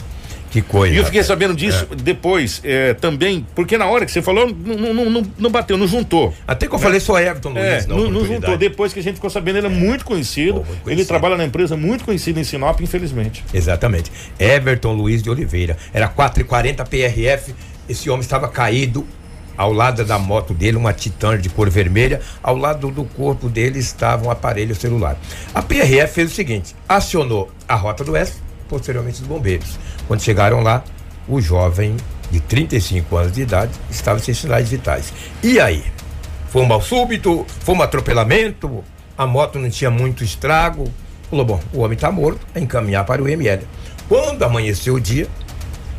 [0.54, 0.94] Que coisa.
[0.94, 4.94] E eu fiquei sabendo disso depois é, também, porque na hora que você falou, não,
[4.94, 6.32] não, não, não bateu, não juntou.
[6.46, 8.56] Até que eu falei só Everton Luiz, É, não, não juntou.
[8.56, 10.60] Depois que a gente ficou sabendo, ele é muito conhecido.
[10.60, 11.08] Pô, muito Ele conhecido.
[11.08, 13.44] trabalha na empresa muito conhecida em Sinop, infelizmente.
[13.52, 14.12] Exatamente.
[14.38, 15.76] Everton Luiz de Oliveira.
[15.92, 17.52] Era 4h40 PRF.
[17.88, 19.04] Esse homem estava caído
[19.56, 22.20] ao lado da moto dele, uma Titan de cor vermelha.
[22.40, 25.16] Ao lado do corpo dele estava um aparelho celular.
[25.52, 28.36] A PRF fez o seguinte: acionou a Rota do Oeste,
[28.68, 29.78] posteriormente os bombeiros.
[30.06, 30.82] Quando chegaram lá,
[31.28, 31.96] o jovem
[32.30, 35.12] de 35 anos de idade estava sem sinais vitais.
[35.42, 35.84] E aí?
[36.48, 37.44] Foi um mal súbito?
[37.60, 38.84] Foi um atropelamento?
[39.16, 40.92] A moto não tinha muito estrago?
[41.30, 43.66] Falou, bom, o homem está morto, é encaminhar para o ML.
[44.08, 45.26] Quando amanheceu o dia,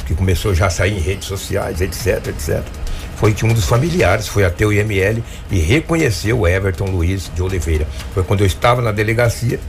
[0.06, 2.64] que começou já a sair em redes sociais, etc, etc,
[3.16, 7.42] foi que um dos familiares foi até o IML e reconheceu o Everton Luiz de
[7.42, 7.88] Oliveira.
[8.14, 9.60] Foi quando eu estava na delegacia,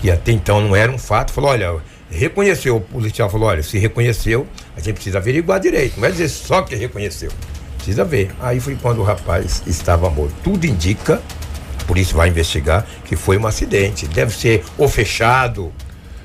[0.00, 1.76] que até então não era um fato, falou, olha,
[2.14, 4.46] reconheceu, o policial falou, olha, se reconheceu,
[4.76, 7.30] a gente precisa averiguar direito, não é dizer só que reconheceu,
[7.76, 8.30] precisa ver.
[8.40, 10.34] Aí foi quando o rapaz estava morto.
[10.42, 11.22] Tudo indica,
[11.80, 15.72] a polícia vai investigar, que foi um acidente, deve ser ou fechado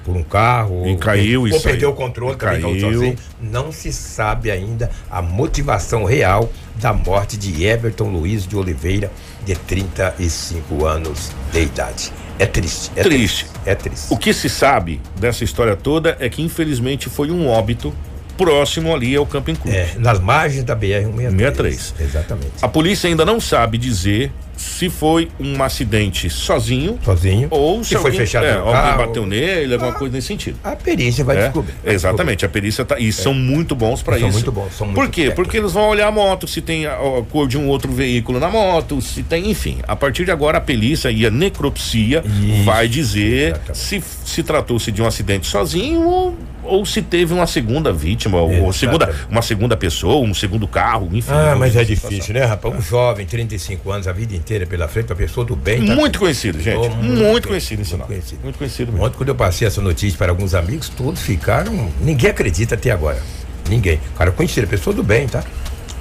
[0.06, 2.94] por um carro, E caiu ou, isso ou perdeu o controle, também caiu caiu.
[2.94, 3.16] sozinho.
[3.42, 9.12] Não se sabe ainda a motivação real da morte de Everton Luiz de Oliveira,
[9.50, 12.12] de 35 anos de idade.
[12.38, 12.92] É triste.
[12.96, 13.48] É Triste.
[13.66, 14.06] É triste.
[14.10, 17.94] O que se sabe dessa história toda é que infelizmente foi um óbito
[18.38, 19.76] próximo ali ao Camping Clube.
[19.76, 21.32] É, nas margens da BR-163.
[21.32, 21.94] 63.
[22.00, 22.52] Exatamente.
[22.62, 27.48] A polícia ainda não sabe dizer se foi um acidente sozinho Sozinho.
[27.50, 29.06] ou se Se foi alguém, fechado é, alguém carro.
[29.08, 30.58] bateu nele, alguma coisa nesse sentido.
[30.64, 31.74] A perícia vai É, descobrir.
[31.84, 33.00] vai exatamente, a perícia tá.
[33.00, 34.38] E são muito bons para São isso.
[34.38, 35.22] muito bons, são muito Por quê?
[35.22, 35.36] técnicos.
[35.44, 38.40] Porque eles vão olhar a moto, se tem a, a cor de um outro veículo
[38.40, 39.78] na moto, se tem, enfim.
[39.88, 43.78] A partir de agora a perícia e a necropsia Isso, vai dizer exatamente.
[43.78, 48.72] se se tratou-se de um acidente sozinho ou, ou se teve uma segunda vítima, ou
[48.72, 51.32] segunda, uma segunda pessoa, um segundo carro, enfim.
[51.32, 52.76] Ah, mas é difícil, né, rapaz?
[52.76, 55.86] Um jovem, 35 anos, a vida inteira pela frente, uma pessoa do bem.
[55.86, 56.78] tá- Muito conhecido, gente.
[56.90, 58.14] Muito, muito conhecido esse muito nome.
[58.16, 58.42] conhecido.
[58.44, 59.06] Muito conhecido mesmo.
[59.06, 61.90] Ontem, quando eu passei essa notícia para alguns amigos, todos ficaram.
[62.02, 63.22] Ninguém acredita até agora.
[63.70, 64.00] Ninguém.
[64.18, 65.44] Cara, conhecido, pessoa do bem, tá?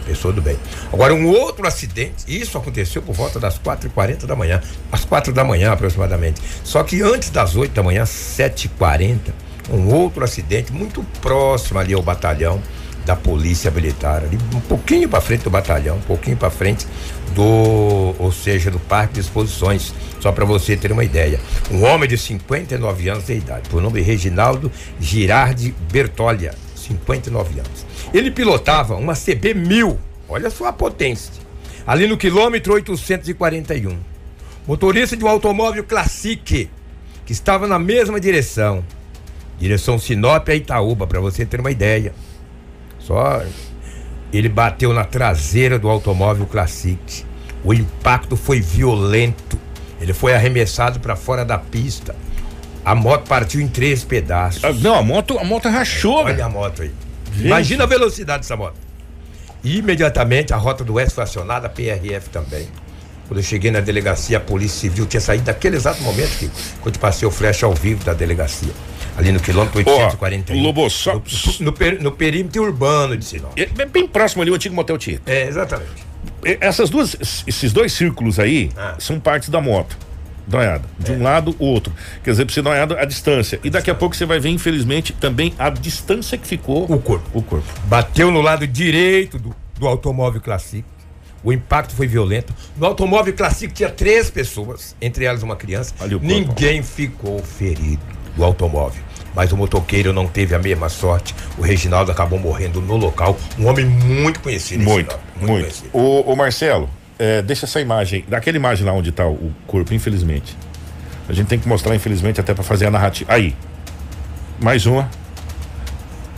[0.07, 0.57] Pessoa do bem.
[0.91, 4.63] Agora, um outro acidente, isso aconteceu por volta das 4h40 da manhã.
[4.91, 6.41] Às 4 da manhã, aproximadamente.
[6.65, 9.19] Só que antes das 8 da manhã, 7h40,
[9.71, 12.59] um outro acidente muito próximo ali ao batalhão
[13.05, 16.87] da Polícia Militar, ali um pouquinho para frente do batalhão, um pouquinho para frente
[17.35, 21.41] do, ou seja, do Parque de Exposições, só para você ter uma ideia.
[21.71, 27.87] Um homem de 59 anos de idade, por nome Reginaldo Girardi Bertolha, 59 anos.
[28.13, 31.33] Ele pilotava uma CB 1000, olha só a potência,
[31.87, 33.97] ali no quilômetro 841.
[34.67, 36.69] Motorista de um automóvel Classic,
[37.25, 38.85] que estava na mesma direção,
[39.59, 42.13] direção Sinop a Itaúba, para você ter uma ideia.
[42.99, 43.43] Só
[44.33, 47.25] ele bateu na traseira do automóvel Classic.
[47.65, 49.59] O impacto foi violento.
[50.01, 52.15] Ele foi arremessado para fora da pista.
[52.85, 54.63] A moto partiu em três pedaços.
[54.65, 56.45] Ah, Não, a moto, a moto rachou, Olha velho.
[56.45, 56.93] a moto aí.
[57.33, 57.47] Gente.
[57.47, 58.77] Imagina a velocidade dessa moto.
[59.63, 62.69] E imediatamente a rota do Oeste foi acionada, a PRF também.
[63.27, 66.99] Quando eu cheguei na delegacia, a Polícia Civil tinha saído daquele exato momento, Kiko, quando
[66.99, 68.71] passei o flash ao vivo da delegacia.
[69.19, 70.63] Ali no quilômetro Ó, 841.
[70.63, 71.23] Lobo, só- no,
[71.67, 73.53] no per- no perímetro urbano de Sinop.
[73.59, 75.31] É bem- próximo ali o antigo Motel Tietê.
[75.31, 76.07] É, exatamente.
[76.61, 78.95] Essas duas, esses dois círculos aí Ah.
[78.99, 79.99] são partes da moto.
[80.51, 80.85] Olhada.
[80.99, 81.15] De É.
[81.15, 81.93] um lado, o outro.
[82.25, 83.61] Quer dizer, pra você olhada a distância.
[83.63, 87.29] E daqui a pouco você vai ver, infelizmente, também a distância que ficou O corpo.
[87.35, 87.67] O corpo.
[87.85, 90.85] Bateu no lado direito do, do automóvel Classic.
[91.45, 92.55] O impacto foi violento.
[92.79, 95.93] No automóvel Classic tinha três pessoas, entre elas uma criança.
[96.23, 98.01] Ninguém ficou ferido
[98.35, 99.03] do automóvel.
[99.39, 101.33] Mas o motoqueiro não teve a mesma sorte.
[101.57, 103.39] O Reginaldo acabou morrendo no local.
[103.57, 104.83] Um homem muito conhecido.
[104.83, 105.63] Muito, Sinop, muito.
[105.63, 105.91] conhecido.
[105.93, 109.95] Ô, ô, Marcelo, é, deixa essa imagem, daquela imagem lá onde tá o, o corpo,
[109.95, 110.57] infelizmente.
[111.29, 113.33] A gente tem que mostrar, infelizmente, até pra fazer a narrativa.
[113.33, 113.55] Aí.
[114.59, 115.09] Mais uma.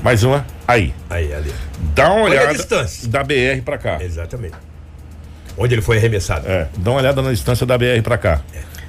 [0.02, 0.44] Mais uma.
[0.68, 0.92] Aí.
[1.08, 1.54] Aí, ali.
[1.94, 3.08] Dá uma Olha a olhada distância.
[3.08, 3.96] da BR pra cá.
[4.02, 4.56] Exatamente.
[5.56, 6.46] Onde ele foi arremessado.
[6.46, 8.42] É, dá uma olhada na distância da BR pra cá.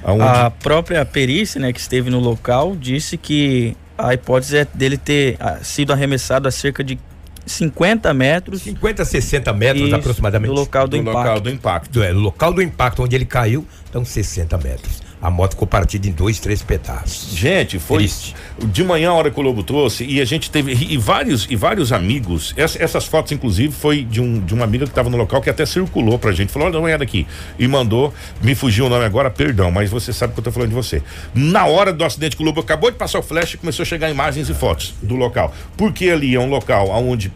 [0.04, 4.96] Aonde A própria perícia, né, que esteve no local, disse que a hipótese é dele
[4.96, 6.98] ter ah, sido arremessado a cerca de
[7.44, 10.50] 50 metros 50, 60 metros isso, aproximadamente.
[10.50, 11.18] do local do no impacto.
[11.18, 11.90] local do impacto.
[11.92, 15.01] Do, é, local do impacto onde ele caiu, estão 60 metros.
[15.22, 17.34] A moto ficou partida em dois, três pedaços.
[17.36, 18.34] Gente, foi Triste.
[18.58, 21.54] de manhã a hora que o Lobo trouxe e a gente teve e vários e
[21.54, 22.52] vários amigos.
[22.56, 25.48] Ess- essas fotos inclusive foi de um de uma amiga que estava no local que
[25.48, 26.50] até circulou pra gente.
[26.50, 27.26] Falou: "Olha, dá uma olhada aqui"
[27.58, 28.12] e mandou.
[28.42, 31.02] Me fugiu o nome agora, perdão, mas você sabe que eu tô falando de você.
[31.32, 34.10] Na hora do acidente que o Lobo acabou de passar o flash, começou a chegar
[34.10, 35.54] imagens e fotos do local.
[35.76, 37.30] Porque ali é um local onde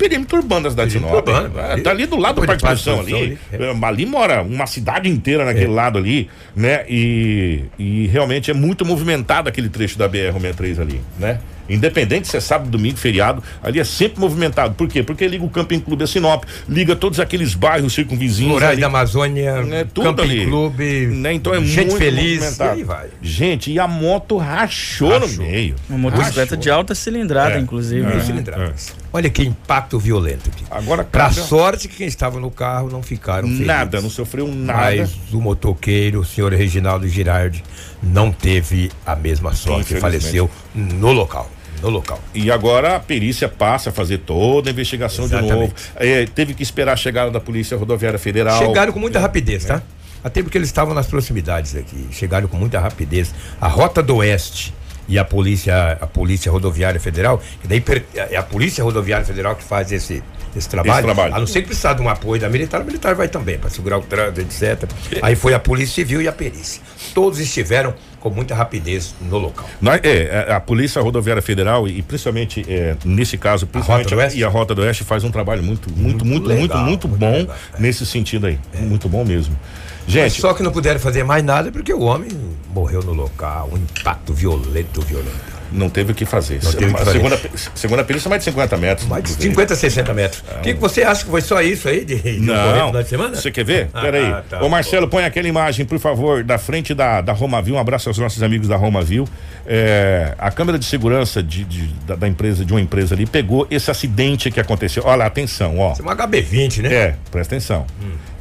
[0.00, 1.22] perímetro urbano da cidade de Sinop.
[1.22, 3.14] Perímetro urbano, É, tá ali do lado do Parque Exposição ali.
[3.14, 6.86] ali, É, ali mora uma cidade inteira naquele lado ali, né?
[6.88, 11.38] E, e realmente é muito movimentado aquele trecho da BR-163 ali, né?
[11.68, 14.74] Independente se é sábado, domingo, feriado, ali é sempre movimentado.
[14.74, 15.02] Por quê?
[15.02, 18.54] Porque liga o Camping Clube a Sinop, liga todos aqueles bairros circunvizinhos.
[18.54, 19.84] Rurais da Amazônia, né?
[19.92, 20.46] Tudo Camping ali.
[20.46, 21.32] Clube, né?
[21.34, 22.70] Então é gente muito feliz, movimentado.
[22.70, 23.06] e aí vai.
[23.22, 25.28] Gente, e a moto rachou, Rachou.
[25.28, 25.76] no meio.
[25.88, 27.60] Uma motocicleta de alta cilindrada, É.
[27.60, 28.02] inclusive.
[28.02, 28.14] É.
[28.16, 28.20] né?
[28.24, 28.94] cilindradas.
[29.12, 30.50] Olha que impacto violento.
[30.50, 30.64] Aqui.
[30.70, 33.66] Agora, Pra cada- sorte que quem estava no carro não ficaram feridos.
[33.66, 34.96] nada, não sofreu nada.
[34.96, 37.62] Mas o motoqueiro, o senhor Reginaldo Girardi,
[38.02, 41.50] não teve a mesma sorte, faleceu no local.
[41.82, 42.20] No local.
[42.34, 45.60] E agora a perícia passa a fazer toda a investigação de Exatamente.
[45.60, 45.74] novo.
[45.96, 48.58] É, teve que esperar a chegada da Polícia Rodoviária Federal.
[48.58, 49.82] Chegaram com muita rapidez, tá?
[50.22, 52.08] Até porque eles estavam nas proximidades aqui.
[52.12, 53.34] Chegaram com muita rapidez.
[53.58, 54.74] A Rota do Oeste
[55.08, 57.82] e a Polícia, a Polícia Rodoviária Federal, que daí
[58.14, 60.22] é a Polícia Rodoviária Federal que faz esse,
[60.56, 61.04] esse trabalho.
[61.04, 61.34] trabalho.
[61.34, 63.70] A não ser que precisar de um apoio da militar, a militar vai também, para
[63.70, 64.88] segurar o trânsito, etc.
[65.22, 66.82] Aí foi a Polícia Civil e a perícia.
[67.14, 69.68] Todos estiveram com muita rapidez no local.
[69.80, 74.38] Nós- é, a- a Polícia Rodoviária Federal e principalmente é, nesse caso, principalmente Oeste?
[74.38, 77.08] e a Rota do Oeste faz um trabalho muito, muito, muito, muito, legal, muito, muito
[77.08, 77.80] bom legal, é.
[77.80, 78.58] nesse sentido aí.
[78.80, 79.56] Muito bom mesmo.
[80.04, 82.30] Mas Gente, só que não puderam fazer mais nada porque o homem
[82.74, 83.70] morreu no local.
[83.72, 85.59] Um impacto violento, violento.
[85.72, 86.60] Não teve o que fazer.
[86.62, 87.12] Não teve que fazer.
[87.12, 87.40] Segunda,
[87.74, 89.06] segundo a perícia, mais de 50 metros.
[89.08, 90.42] Mais de do 50, 60 metros.
[90.58, 92.54] O que, que você acha que foi só isso aí de, de Não,
[92.90, 93.36] final de semana?
[93.36, 93.88] você quer ver?
[93.92, 94.24] Ah, Peraí.
[94.24, 97.74] ah, tá, Ô Marcelo, põe aquela imagem, por favor, da frente da, da Romavil.
[97.74, 99.26] Um abraço aos nossos amigos da Romavil.
[99.66, 103.66] É, a câmera de segurança de, de- da, da empresa, de uma empresa ali, pegou
[103.70, 105.02] esse acidente que aconteceu.
[105.06, 105.92] Olha lá, atenção, ó.
[105.92, 106.92] Isso é um HB20, né?
[106.94, 107.86] É, presta atenção.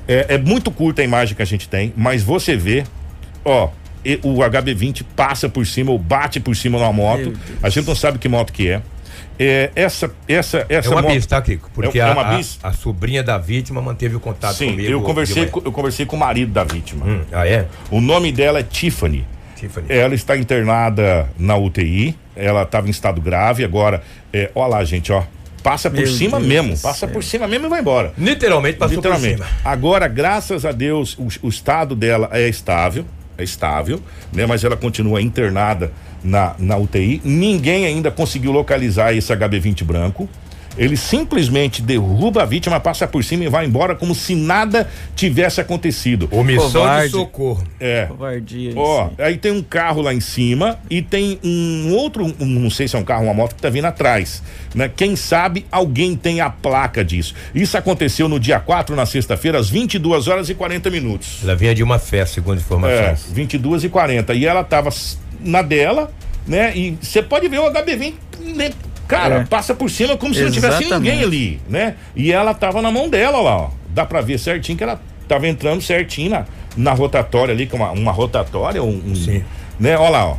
[0.08, 2.84] É, é muito curta a imagem que a gente tem, mas você vê,
[3.46, 3.70] ó,
[4.24, 7.34] o HB20 passa por cima ou bate por cima numa moto.
[7.62, 8.82] A gente não sabe que moto que é.
[9.42, 11.14] É, essa, essa, É essa uma moto.
[11.14, 11.70] bis, tá, Kiko?
[11.74, 12.60] Porque É- é a, uma a- bis?
[12.62, 14.90] a sobrinha da vítima manteve o contato Sim, comigo.
[14.92, 17.06] eu conversei, com, eu conversei com o marido da vítima.
[17.06, 17.66] Hum, ah, é?
[17.90, 19.26] O nome dela é Tiffany.
[19.56, 19.88] Tiffany.
[19.90, 22.18] Ela está internada na UTI.
[22.36, 23.64] Ela estava em estado grave.
[23.64, 24.02] Agora,
[24.34, 25.24] é, ó lá, gente, ó.
[25.64, 26.78] Passa por Meu cima Deus mesmo.
[26.80, 28.14] Passa por cima mesmo e vai embora.
[28.18, 29.38] Literalmente passou Literalmente.
[29.38, 29.58] por cima.
[29.66, 33.06] Agora, graças a Deus, o, o estado dela é estável, é
[33.44, 34.02] estável,
[34.34, 34.46] né?
[34.46, 35.92] Mas ela continua internada
[36.24, 37.22] na, na UTI.
[37.24, 40.30] Ninguém ainda conseguiu localizar esse HB20 branco.
[40.80, 45.60] Ele simplesmente derruba a vítima, passa por cima e vai embora como se nada tivesse
[45.60, 46.30] acontecido.
[46.32, 47.06] Omissão Covarde.
[47.06, 47.64] de socorro.
[47.80, 48.06] É.
[48.06, 48.72] Covardia.
[48.76, 52.88] Ó, aí tem um carro lá em cima e tem um outro, um, não sei
[52.88, 54.42] se é um carro ou uma moto que tá vindo atrás,
[54.74, 54.90] né?
[54.96, 57.36] Quem sabe alguém tem a placa disso.
[57.54, 61.40] Isso aconteceu no dia 4, na sexta-feira, às 22 horas e 40 minutos.
[61.44, 63.26] Ela vinha de uma festa, segundo É, informações.
[63.32, 64.34] 22 e 40.
[64.34, 64.90] E ela tava
[65.42, 66.10] na dela,
[66.48, 66.72] né?
[66.76, 68.14] E você pode ver o HB20,
[68.56, 68.72] né?
[69.10, 69.44] Cara, É.
[69.44, 71.12] passa por cima como se não tivesse Exatamente.
[71.12, 71.96] ninguém ali, né?
[72.16, 73.70] E ela tava na mão dela lá, ó.
[73.90, 76.46] Dá pra ver certinho que ela tava entrando certinho na,
[76.78, 79.44] na rotatória ali, com uma, uma rotatória, um, um- Sim.
[79.80, 79.98] né?
[79.98, 80.38] Olha lá, ó.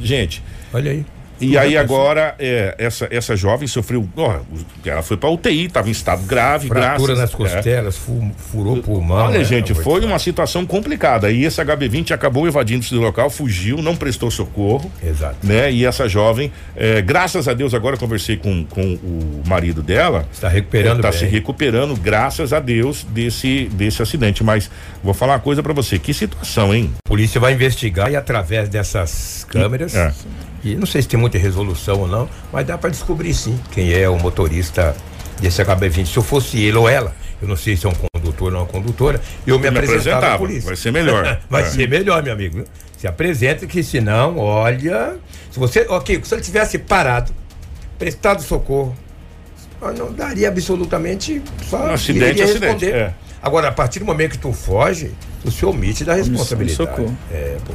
[0.00, 1.04] Gente, Olha aí.
[1.42, 4.38] E aí agora é, essa, essa jovem sofreu, ó,
[4.84, 7.54] ela foi pra UTI, tava em estado grave, Fratura nas graças- é.
[7.56, 9.26] costelas, fu- furou o pulmão.
[9.26, 9.44] Olha, né?
[9.44, 11.30] gente, foi uma situação complicada.
[11.30, 14.90] E esse HB20 acabou evadindo-se do local, fugiu, não prestou socorro.
[15.02, 15.36] Exato.
[15.46, 15.70] Né?
[15.72, 20.26] E essa jovem, eh, graças a Deus, agora eu conversei com, com o marido dela.
[20.32, 24.44] Está recuperando Está se recuperando, graças a Deus, desse, desse acidente.
[24.44, 24.70] Mas
[25.02, 26.90] vou falar uma coisa pra você: que situação, hein?
[27.04, 29.94] A polícia vai investigar e através dessas câmeras.
[29.94, 30.12] É.
[30.64, 33.92] E não sei se tem muita resolução ou não, mas dá para descobrir sim quem
[33.92, 34.94] é o motorista
[35.40, 36.06] desse HB20.
[36.06, 38.62] Se eu fosse ele ou ela, eu não sei se é um condutor ou é
[38.62, 40.66] uma condutora, eu me, Me apresentava à polícia.
[40.68, 41.40] vai ser melhor.
[41.50, 41.66] vai É.
[41.66, 42.64] ser melhor, meu amigo.
[42.96, 45.16] Se apresenta que senão, olha,
[45.50, 47.32] se você, ok, se ele tivesse parado,
[47.98, 48.96] prestado socorro,
[49.98, 52.94] não daria absolutamente só Um acidente, iria acidente, responder.
[52.94, 53.14] é.
[53.42, 55.10] Agora, a partir do momento que tu foge,
[55.42, 56.76] tu se omite da responsabilidade.
[56.76, 57.16] socorro.
[57.30, 57.72] É, pô,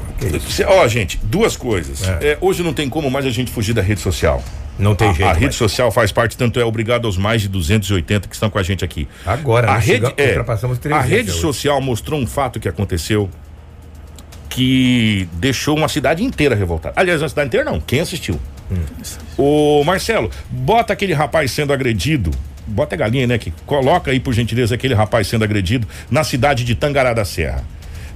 [0.74, 2.08] Ó, gente, duas coisas.
[2.08, 2.18] É.
[2.32, 4.44] Eh, hoje não tem como mais a gente fugir da rede social.
[4.80, 5.28] Não tem a, jeito.
[5.30, 5.56] a rede mais.
[5.56, 8.86] social faz parte, tanto é obrigado aos mais de 280 que estão com a gente
[8.86, 9.08] aqui.
[9.26, 11.40] Agora, a nós rede, chegamos- é, ultrapassamos a 300 rede hoje.
[11.42, 13.30] social mostrou um fato que aconteceu
[14.50, 16.94] que deixou uma cidade inteira revoltada.
[16.98, 18.40] Aliás, uma cidade inteira não, quem assistiu?
[19.38, 22.32] Ô Marcelo, bota aquele rapaz sendo agredido,
[22.68, 23.38] bota a galinha, né?
[23.38, 27.64] Que coloca aí por gentileza aquele rapaz sendo agredido na cidade de Tangará da Serra.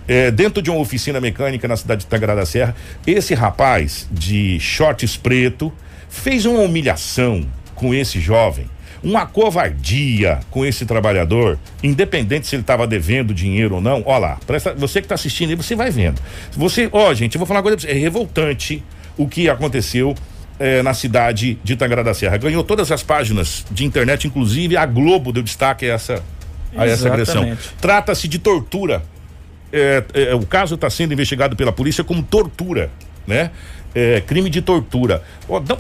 [0.08, 2.76] é, dentro de uma oficina mecânica na cidade de Tangará da Serra.
[3.06, 5.72] Esse rapaz de shorts preto
[6.10, 8.66] fez uma humilhação com esse jovem,
[9.02, 14.04] uma covardia com esse trabalhador, independente se ele estava devendo dinheiro ou não.
[14.06, 16.22] Olha lá, presta, você que está assistindo aí, você vai vendo.
[16.52, 18.84] Você, ó, gente, eu vou falar uma coisa pra você, é revoltante
[19.18, 20.16] o que aconteceu
[20.62, 22.38] eh, na cidade de Tangará da Serra.
[22.38, 26.24] Ganhou todas as páginas de internet, inclusive a Globo deu destaque a essa,
[26.78, 27.58] a essa agressão.
[27.82, 29.02] Trata-se de tortura.
[29.74, 32.92] É, é, o caso está sendo investigado pela polícia como tortura,
[33.26, 33.50] né?
[33.94, 35.22] É, crime de tortura.
[35.50, 35.78] Não,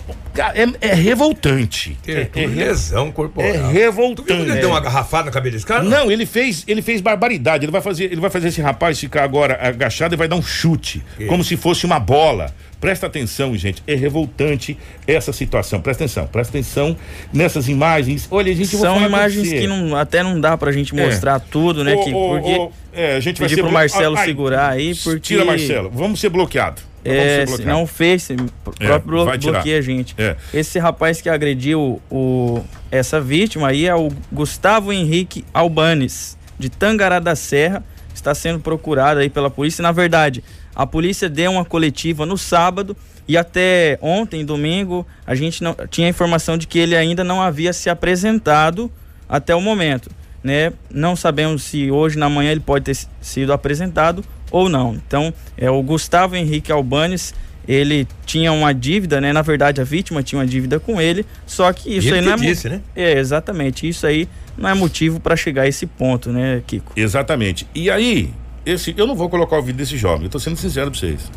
[0.82, 1.98] é, é revoltante.
[2.06, 3.50] É, Tem é re- lesão corporal.
[3.50, 4.34] é Tu viu que revoltante.
[4.34, 5.84] ele deu uma garrafada na cabeça desse cara?
[5.84, 7.64] Não, ele fez, ele fez barbaridade.
[7.66, 10.42] Ele vai fazer, ele vai fazer esse rapaz ficar agora agachado e vai dar um
[10.42, 12.54] chute, como se fosse uma bola.
[12.82, 13.84] Presta atenção, gente.
[13.86, 14.76] É revoltante
[15.08, 15.80] essa situação.
[15.80, 16.98] Presta atenção, presta atenção
[17.32, 18.28] nessas imagens.
[18.32, 21.06] Olha, gente, São imagens que não, até não dá pra gente É.
[21.06, 21.96] mostrar tudo, né?
[21.98, 25.46] Que, porque é, a gente vai pedir ser pro Marcelo Ai, segurar aí, porque- Tira,
[25.46, 25.92] Marcelo.
[25.94, 26.82] Vamos ser bloqueado.
[27.04, 27.58] É, ser bloqueado.
[27.64, 30.16] senão o Face o É, próprio bloqueia a gente.
[30.18, 30.36] É.
[30.54, 37.20] Esse rapaz que agrediu o, essa vítima aí é o Gustavo Henrique Albanes, de Tangará
[37.20, 37.84] da Serra,
[38.14, 39.82] está sendo procurado aí pela polícia.
[39.82, 40.44] Na verdade,
[40.76, 42.96] a polícia deu uma coletiva no sábado
[43.28, 47.74] e até ontem, domingo, a gente não tinha informação de que ele ainda não havia
[47.74, 48.92] se apresentado
[49.28, 50.10] até o momento,
[50.44, 50.74] né?
[50.90, 54.94] Não sabemos se hoje na manhã ele pode ter sido apresentado ou não.
[54.94, 57.34] Então, é o Gustavo Henrique Albanes,
[57.68, 59.32] ele tinha uma dívida, né?
[59.32, 62.34] Na verdade, a vítima tinha uma dívida com ele, só que isso ele aí não
[62.34, 62.82] é disse, né?
[62.96, 63.88] É, exatamente.
[63.88, 66.92] Isso aí não é motivo para chegar a esse ponto, né, Kiko?
[66.96, 67.66] Exatamente.
[67.74, 68.34] E aí,
[68.66, 71.32] esse, eu não vou colocar o vídeo desse jovem, eu tô sendo sincero pra vocês.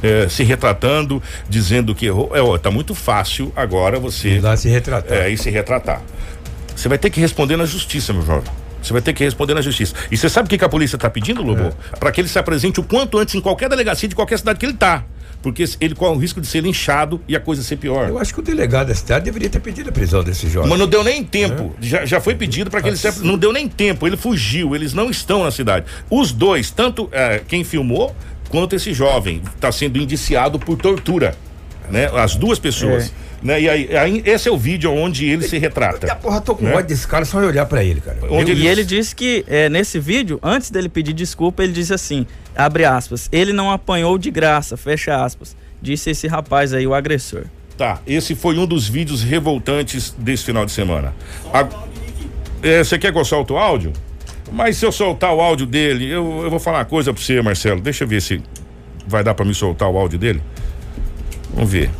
[0.00, 2.30] É, se retratando, dizendo que errou.
[2.32, 5.18] É, ó, tá muito fácil agora você Ir lá se retratar.
[5.18, 6.00] é, e se retratar.
[6.76, 8.48] Você vai ter que responder na justiça, meu jovem.
[8.82, 9.94] Você vai ter que responder na justiça.
[10.10, 11.74] E você sabe o que, que a polícia está pedindo, Lobo?
[11.98, 14.66] Para que ele se apresente o quanto antes em qualquer delegacia de qualquer cidade que
[14.66, 15.04] ele tá.
[15.42, 18.08] Porque ele corre o risco de ser linchado e a coisa ser pior.
[18.08, 20.68] Eu acho que o delegado da cidade deveria ter pedido a prisão desse jovem.
[20.68, 21.74] Mas não deu nem tempo.
[21.80, 23.24] Já, já foi pedido para que ele se...
[23.24, 24.06] Não deu nem tempo.
[24.06, 24.74] Ele fugiu.
[24.74, 25.86] Eles não estão na cidade.
[26.10, 28.14] Os dois, tanto eh, quem filmou
[28.48, 31.36] quanto esse jovem, está sendo indiciado por tortura.
[31.90, 32.06] Né?
[32.14, 33.12] As duas pessoas.
[33.42, 33.60] Né?
[33.62, 36.12] E aí, aí, esse é o vídeo onde ele se E retrata.
[36.16, 36.74] porra, tô com Né?
[36.74, 38.18] ódio desse cara só olhar pra ele, cara.
[38.30, 41.94] Onde Eu- E ele disse que é, nesse vídeo, antes dele pedir desculpa, ele disse
[41.94, 45.56] assim: abre aspas, ele não apanhou de graça, fecha aspas.
[45.80, 47.44] Disse esse rapaz aí, o agressor.
[47.76, 51.14] Tá, esse foi um dos vídeos revoltantes desse final de semana.
[51.54, 51.68] A-
[52.60, 53.92] É, Você quer que eu solte o áudio?
[54.50, 57.40] Mas se eu soltar o áudio dele, eu, eu vou falar uma coisa pra você,
[57.40, 57.80] Marcelo.
[57.80, 58.42] Deixa eu ver se
[59.06, 60.42] vai dar pra me soltar o áudio dele.
[61.58, 61.90] Vamos ver.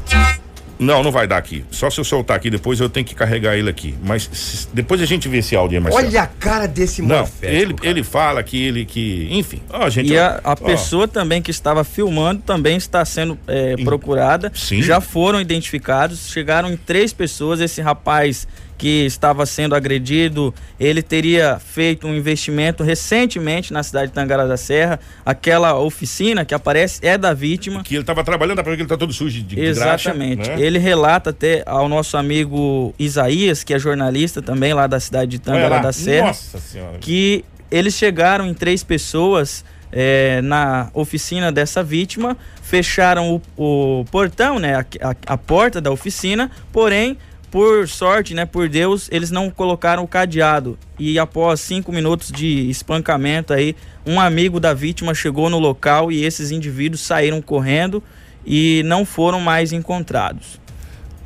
[0.78, 1.64] Não, não vai dar aqui.
[1.72, 3.96] Só se eu soltar aqui depois eu tenho que carregar ele aqui.
[4.04, 6.06] Mas se- depois a gente vê esse áudio aí, Marcelo.
[6.06, 7.90] Olha a cara desse Não, manifesto, ele, cara.
[7.90, 9.26] ele fala que ele que.
[9.32, 9.60] Enfim.
[9.70, 10.12] Ó, gente.
[10.12, 14.52] E ó, a, a ó, pessoa também que estava filmando também está sendo é, procurada.
[14.54, 14.80] Sim.
[14.80, 17.60] Já foram identificados, chegaram em três pessoas.
[17.60, 18.46] Esse rapaz
[18.78, 24.56] que estava sendo agredido, ele teria feito um investimento recentemente na cidade de Tangará da
[24.56, 25.00] Serra.
[25.26, 27.82] Aquela oficina que aparece é da vítima.
[27.82, 30.48] Que ele tava trabalhando, para que ele tá todo sujo de, de graxa, Exatamente.
[30.48, 30.60] né?
[30.60, 35.38] Ele relata até ao nosso amigo Isaías, que é jornalista também lá da cidade de
[35.40, 36.98] Tangará da Serra, Nossa senhora.
[37.00, 44.58] que eles chegaram em três pessoas eh, na oficina dessa vítima, fecharam o, o portão,
[44.58, 47.16] né, a, a- a porta da oficina, porém,
[47.50, 50.78] por sorte, né, por Deus, eles não colocaram o cadeado.
[50.98, 53.74] E após cinco minutos de espancamento aí,
[54.06, 58.02] um amigo da vítima chegou no local e esses indivíduos saíram correndo
[58.44, 60.61] e não foram mais encontrados.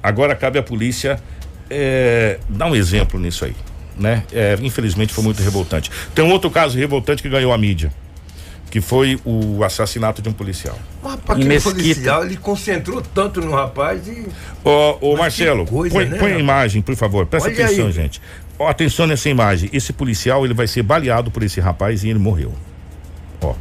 [0.02, 1.20] Agora cabe à polícia
[1.70, 3.54] é, dar um exemplo nisso aí,
[3.96, 4.24] né?
[4.32, 5.90] É, infelizmente foi muito revoltante.
[6.14, 7.92] Tem um outro caso revoltante que ganhou a mídia,
[8.70, 10.78] que foi o assassinato de um policial.
[11.02, 11.74] Mas pra aquele Mesquita.
[11.74, 14.26] policial, ele concentrou tanto no rapaz e.
[14.64, 17.26] Ô, ô Marcelo, que coisa, põe, né, põe a imagem, por favor.
[17.26, 17.92] Presta Olha atenção, aí.
[17.92, 18.22] gente.
[18.58, 19.68] Ó, atenção nessa imagem.
[19.72, 22.52] Esse policial ele vai ser baleado por esse rapaz e ele morreu.
[23.40, 23.54] Ó.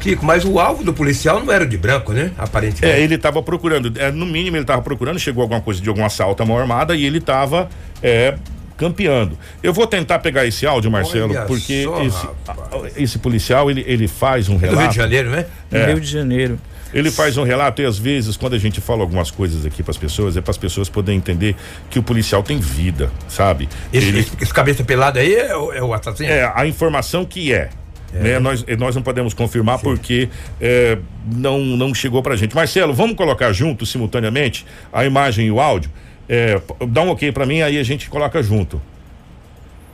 [0.00, 2.30] Kiko, mas o alvo do policial não era de branco, né?
[2.38, 2.94] Aparentemente.
[2.94, 6.04] É, ele estava procurando, é, no mínimo ele estava procurando, chegou alguma coisa de algum
[6.04, 7.68] assalto à mão armada e ele estava
[8.00, 8.36] é,
[8.76, 9.38] campeando.
[9.62, 12.56] Eu vou tentar pegar esse áudio, Marcelo, Olha porque só, esse, a-
[12.96, 14.94] esse policial ele, ele faz um Do Rio de relato.
[14.94, 15.46] Janeiro, né?
[15.70, 15.86] No É.
[15.86, 16.58] Rio de Janeiro.
[16.94, 19.90] Ele faz um relato e às vezes quando a gente fala algumas coisas aqui para
[19.90, 21.56] as pessoas é para as pessoas poderem entender
[21.90, 23.68] que o policial tem vida, sabe?
[23.92, 26.28] Esse, Ele- esse, esse cabeça pelada aí é, o- é o assassino?
[26.30, 27.70] É, a informação que é.
[28.12, 28.38] Né?
[28.38, 30.28] Nós, nós não podemos confirmar porque
[30.60, 30.96] é,
[31.30, 32.54] não, não chegou pra gente.
[32.54, 35.90] Marcelo, vamos colocar junto, simultaneamente, a imagem e o áudio?
[36.28, 38.80] É, dá um ok pra mim, aí a gente coloca junto.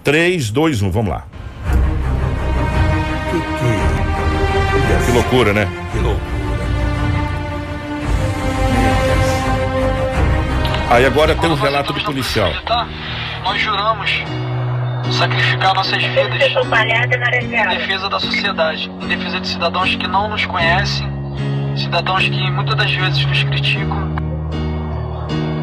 [0.02, 1.24] 3, 2, 1, vamos lá.
[3.30, 5.68] Que que é Que loucura, né?
[5.92, 6.32] Que loucura.
[10.90, 12.52] Aí agora tem um relato do policial.
[12.66, 12.86] Tá?
[13.44, 14.10] Nós juramos
[15.10, 16.42] sacrificar nossas vidas
[17.42, 21.08] em defesa da sociedade, em defesa de cidadãos que não nos conhecem,
[21.76, 24.11] cidadãos que muitas das vezes nos criticam.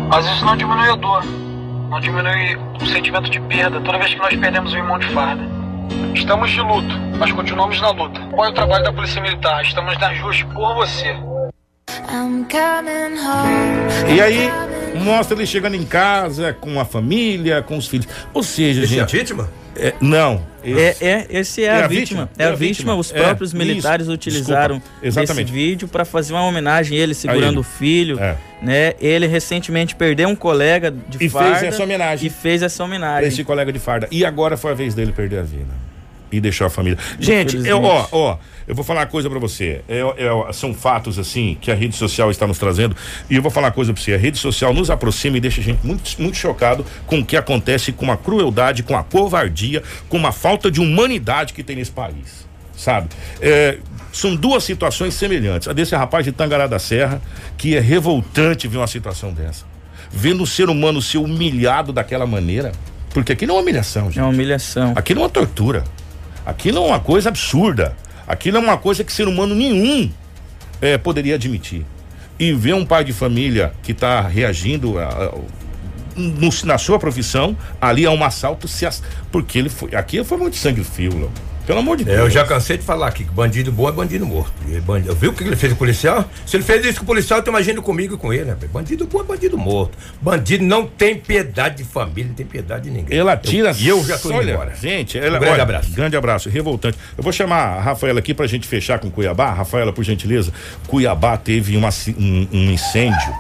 [0.09, 4.19] Mas isso não diminui a dor, não diminui o sentimento de perda toda vez que
[4.19, 5.43] nós perdemos um irmão de farda.
[6.15, 8.19] Estamos de luto, mas continuamos na luta.
[8.31, 9.61] Qual é o trabalho da Polícia Militar?
[9.63, 11.15] Estamos nas ruas por você.
[14.15, 14.51] E aí,
[15.03, 18.07] mostra ele chegando em casa com a família, com os filhos.
[18.33, 19.17] Ou seja, Esse é a gente.
[19.17, 19.49] vítima?
[19.79, 20.47] É, não.
[20.63, 22.25] É, é, esse é, É a, a vítima.
[22.25, 22.29] vítima?
[22.37, 22.95] É a vítima.
[22.95, 23.57] Os É, próprios isso.
[23.57, 25.07] militares utilizaram Desculpa.
[25.07, 25.43] Exatamente.
[25.45, 27.59] esse vídeo para fazer uma homenagem a ele segurando ele.
[27.59, 28.35] o filho, É.
[28.61, 28.93] né?
[28.99, 32.27] Ele recentemente perdeu um colega de E fez farda essa homenagem.
[32.27, 33.27] E fez essa homenagem.
[33.29, 34.07] Esse colega de farda.
[34.11, 35.88] E agora foi a vez dele perder a vida.
[36.31, 36.97] E deixou a família.
[37.19, 39.81] Gente, eu, ó, ó, eu vou falar uma coisa pra você.
[39.89, 42.95] É, é, são fatos, assim, que a rede social está nos trazendo.
[43.27, 44.13] E eu vou falar uma coisa pra você.
[44.13, 47.35] A rede social nos aproxima e deixa a gente muito, muito chocado com o que
[47.35, 51.91] acontece com a crueldade, com a covardia, com uma falta de humanidade que tem nesse
[51.91, 52.47] país.
[52.77, 53.09] Sabe?
[53.41, 53.79] É,
[54.11, 55.67] são duas situações semelhantes.
[55.67, 57.21] A desse rapaz de Tangará da Serra,
[57.57, 59.65] que é revoltante ver uma situação dessa.
[60.11, 62.71] Vendo o ser humano ser humilhado daquela maneira.
[63.13, 64.19] Porque aqui não é uma humilhação, gente.
[64.19, 64.93] É uma humilhação.
[64.95, 65.83] Aquilo é uma tortura.
[66.49, 67.95] Aquilo é uma coisa absurda.
[68.27, 70.09] Aquilo é uma coisa que ser humano nenhum
[70.81, 71.85] eh, poderia admitir.
[72.39, 75.31] E ver um pai de família que está reagindo a- a-
[76.15, 78.87] no- na sua profissão, ali a um assalto, se
[79.31, 79.93] porque ele foi.
[79.95, 81.31] Aqui foi muito sangue frio, Léo.
[81.69, 82.17] Pelo amor de Deus.
[82.17, 84.51] É, eu já cansei de falar aqui que bandido bom é bandido morto.
[84.83, 86.27] Bandido, viu o que ele fez com o policial?
[86.43, 88.57] Se ele fez isso com o policial, tu imagina comigo e com ele, né?
[88.73, 89.95] Bandido bom é bandido morto.
[90.19, 93.15] Bandido não tem piedade de família, não tem piedade de ninguém.
[93.15, 93.71] Ela tira.
[93.77, 94.73] E eu, eu já tô indo olha, embora.
[94.73, 95.91] Gente, ela, Um grande olha, abraço.
[95.91, 96.97] Grande abraço, revoltante.
[97.15, 99.53] Eu vou chamar a Rafaela aqui pra gente fechar com Cuiabá.
[99.53, 100.51] Rafaela, por gentileza.
[100.87, 103.31] Cuiabá teve uma um, um incêndio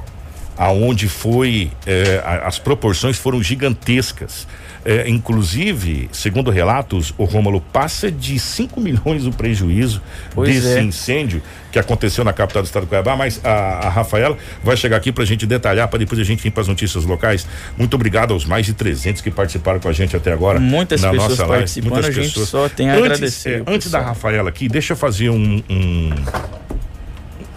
[0.55, 4.45] aonde foi eh, as proporções foram gigantescas.
[4.91, 10.01] Eh, inclusive, segundo relatos, o Rômulo passa de 5 milhões o prejuízo
[10.33, 10.81] Pois desse é.
[10.81, 13.51] incêndio que aconteceu na capital do estado do Cuiabá, mas a,
[13.85, 16.67] a Rafaela vai chegar aqui pra gente detalhar, para depois a gente ir para as
[16.67, 17.45] notícias locais.
[17.77, 20.59] Muito obrigado aos mais de 300 que participaram com a gente até agora.
[20.59, 21.57] Muitas na pessoas nossa live.
[21.59, 22.49] participando, Muitas a gente pessoas.
[22.49, 23.99] só tem a antes, agradecer é, antes da.
[24.01, 26.09] Rafaela aqui, deixa eu fazer um- um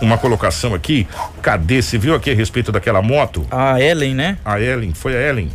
[0.01, 1.07] uma colocação aqui.
[1.41, 1.80] Cadê?
[1.80, 3.47] Você viu aqui a respeito daquela moto?
[3.51, 4.37] A Ellen, né?
[4.45, 5.49] A Ellen, foi a Ellen.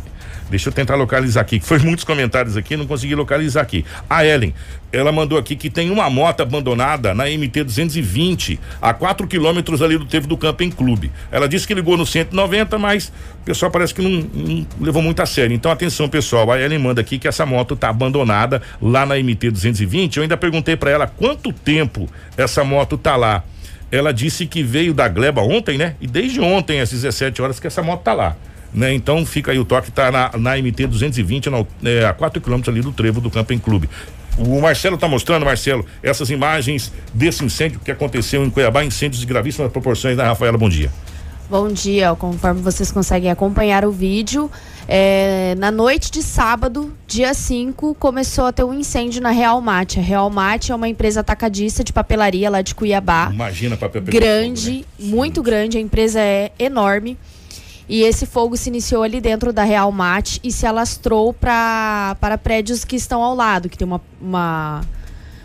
[0.50, 3.84] Deixa eu tentar localizar aqui, foi muitos comentários aqui, não consegui localizar aqui.
[4.08, 4.54] A Ellen,
[4.90, 9.98] ela mandou aqui que tem uma moto abandonada na MT 220, a 4 quilômetros ali
[9.98, 11.12] do Trevo do Camping Clube.
[11.30, 15.20] Ela disse que ligou no 190, mas o pessoal parece que não, não levou muito
[15.20, 15.54] a sério.
[15.54, 16.50] Então, atenção, pessoal.
[16.50, 20.16] A Ellen manda aqui que essa moto tá abandonada lá na MT 220.
[20.16, 23.44] Eu ainda perguntei para ela quanto tempo essa moto tá lá.
[23.90, 25.94] Ela disse que veio da Gleba ontem, né?
[26.00, 28.36] E desde ontem, às 17 horas, que essa moto tá lá.
[28.72, 28.92] Né?
[28.92, 32.74] Então fica aí o toque, tá na, na MT 220, na, é, a 4 quilômetros
[32.74, 33.88] ali do trevo do Camping Clube.
[34.38, 39.26] O Marcelo tá mostrando, Marcelo, essas imagens desse incêndio que aconteceu em Cuiabá, incêndios de
[39.26, 40.56] gravíssimas proporções, né, Rafaela?
[40.56, 40.90] Bom dia.
[41.50, 44.50] Bom dia, conforme vocês conseguem acompanhar o vídeo,
[44.86, 49.98] é, na noite de sábado, dia 5, começou a ter um incêndio na Real Mate.
[49.98, 53.30] A Real Mate é uma empresa atacadista de papelaria lá de Cuiabá.
[53.32, 55.10] Imagina papel pegando grande, né?
[55.10, 57.16] muito grande, a empresa é enorme.
[57.88, 62.36] E esse fogo se iniciou ali dentro da Real Mate e se alastrou pra, para
[62.36, 64.82] prédios que estão ao lado, que tem uma, uma,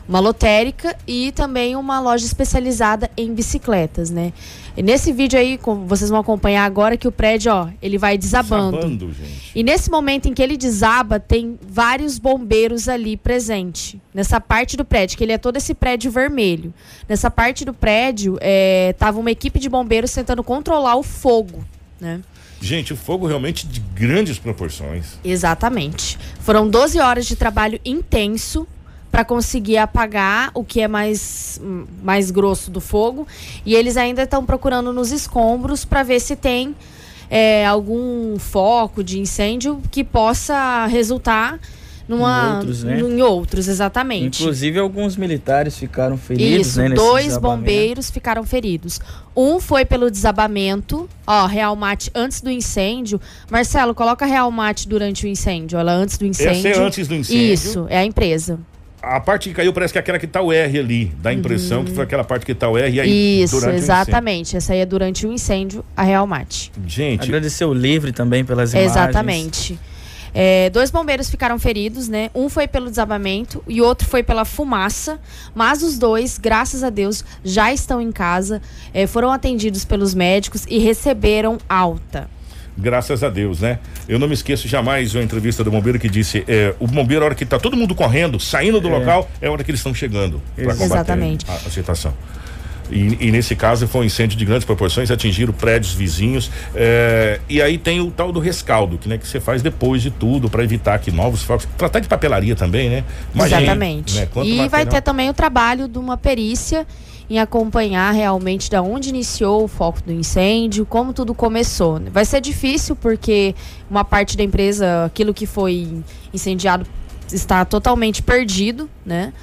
[0.08, 4.34] uma lotérica e também uma loja especializada em bicicletas, né?
[4.76, 8.82] E nesse vídeo aí, vocês vão acompanhar agora que o prédio, ó, ele vai desabando.
[8.82, 9.52] Sabando, gente.
[9.56, 14.02] E nesse momento em que ele desaba, tem vários bombeiros ali presente.
[14.14, 16.74] Nessa parte do prédio, que ele é todo esse prédio vermelho.
[17.08, 21.64] Nessa parte do prédio, é, tava uma equipe de bombeiros tentando controlar o fogo,
[22.02, 22.20] né?
[22.64, 25.20] Gente, o fogo realmente de grandes proporções.
[25.22, 26.18] Exatamente.
[26.40, 28.66] Foram 12 horas de trabalho intenso
[29.12, 31.60] para conseguir apagar o que é mais,
[32.02, 33.28] mais grosso do fogo.
[33.66, 36.74] E eles ainda estão procurando nos escombros para ver se tem
[37.30, 41.60] é, algum foco de incêndio que possa resultar
[42.08, 43.00] numa, Em outros, né?
[43.00, 44.42] em outros, exatamente.
[44.42, 46.90] Inclusive, alguns militares ficaram feridos, Isso, né?
[46.90, 49.00] nesse dois bombeiros ficaram feridos.
[49.36, 53.20] Um foi pelo desabamento, ó, Real Mate antes do incêndio.
[53.50, 56.68] Marcelo, coloca Real Mate durante o incêndio, ela antes do incêndio.
[56.70, 57.54] Essa é antes do incêndio.
[57.54, 58.60] Isso, é a empresa.
[59.02, 61.12] A parte que caiu parece que é aquela que tá o R ali.
[61.22, 63.44] Dá a impressão que foi aquela parte que tá o R e aí Uhum.
[63.44, 64.56] Isso, durante o exatamente.
[64.56, 66.72] Essa aí é durante o incêndio, a Real Mate.
[66.88, 68.92] Gente, Agradecer o Livre também pelas imagens.
[68.94, 69.78] Exatamente.
[70.34, 72.30] É, dois bombeiros ficaram feridos, né?
[72.34, 75.20] Um foi pelo desabamento e outro foi pela fumaça.
[75.54, 78.62] Mas os dois, graças a Deus, já estão em casa,
[78.94, 82.30] é, foram atendidos pelos médicos e receberam alta.
[82.76, 83.78] Graças a Deus, né?
[84.10, 87.24] Eu não me esqueço jamais de uma entrevista do bombeiro que disse: é, o bombeiro,
[87.24, 88.98] a hora que está todo mundo correndo, saindo do é.
[88.98, 91.46] local, é a hora que eles estão chegando para combater Exatamente.
[91.48, 92.14] a, a situação.
[92.92, 96.52] E, e, nesse caso foi um incêndio de grandes proporções, atingiram prédios vizinhos.
[96.76, 100.12] É, e aí tem o tal do rescaldo, que, né, que você faz depois de
[100.12, 101.68] tudo, para evitar que novos focos.
[101.78, 103.04] Tratar de papelaria também, né?
[103.34, 104.16] Imagina, Exatamente.
[104.16, 104.70] Né, e material...
[104.70, 106.86] vai ter também o trabalho de uma perícia
[107.30, 112.02] em acompanhar realmente da onde iniciou o foco do incêndio, como tudo começou.
[112.12, 113.56] Vai ser difícil porque
[113.90, 116.04] uma parte da empresa, aquilo que foi
[116.34, 116.86] incendiado
[117.32, 119.34] está totalmente perdido, né?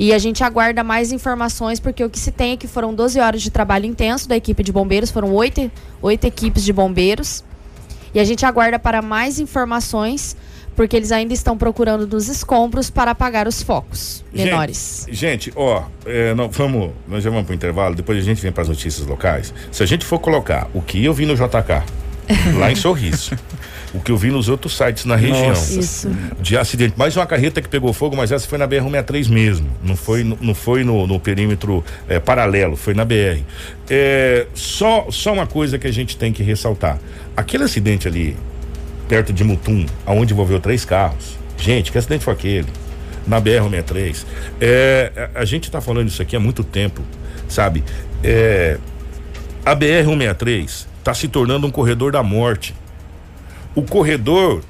[0.00, 3.20] E a gente aguarda mais informações, porque o que se tem é que foram 12
[3.20, 5.70] horas de trabalho intenso da equipe de bombeiros, foram oito,
[6.00, 7.44] oito equipes de bombeiros.
[8.14, 10.34] E a gente aguarda para mais informações
[10.74, 15.04] porque eles ainda estão procurando dos escombros para apagar os focos menores.
[15.10, 18.40] Gente, gente ó, é, não, vamos, nós já vamos para o intervalo, depois a gente
[18.40, 19.52] vem para as notícias locais.
[19.70, 21.84] Se a gente for colocar o que eu vi no JK,
[22.58, 23.36] lá em Sorriso,
[23.92, 26.10] o que eu vi nos outros sites na região Nossa.
[26.40, 26.94] de acidente.
[26.96, 29.68] Mais uma carreta que pegou fogo, mas essa foi na BR-163 mesmo.
[29.82, 33.42] Não foi, não foi no, no perímetro é, paralelo, foi na BR.
[33.88, 36.98] É, só, só uma coisa que a gente tem que ressaltar:
[37.36, 38.36] aquele acidente ali
[39.08, 41.36] perto de Mutum, aonde envolveu três carros.
[41.58, 42.68] Gente, que acidente foi aquele?
[43.26, 44.24] Na BR-63.
[44.60, 47.02] É, a gente está falando isso aqui há muito tempo,
[47.48, 47.82] sabe?
[48.22, 48.78] É,
[49.64, 52.74] a BR-163 está se tornando um corredor da morte.
[53.74, 54.62] O corredor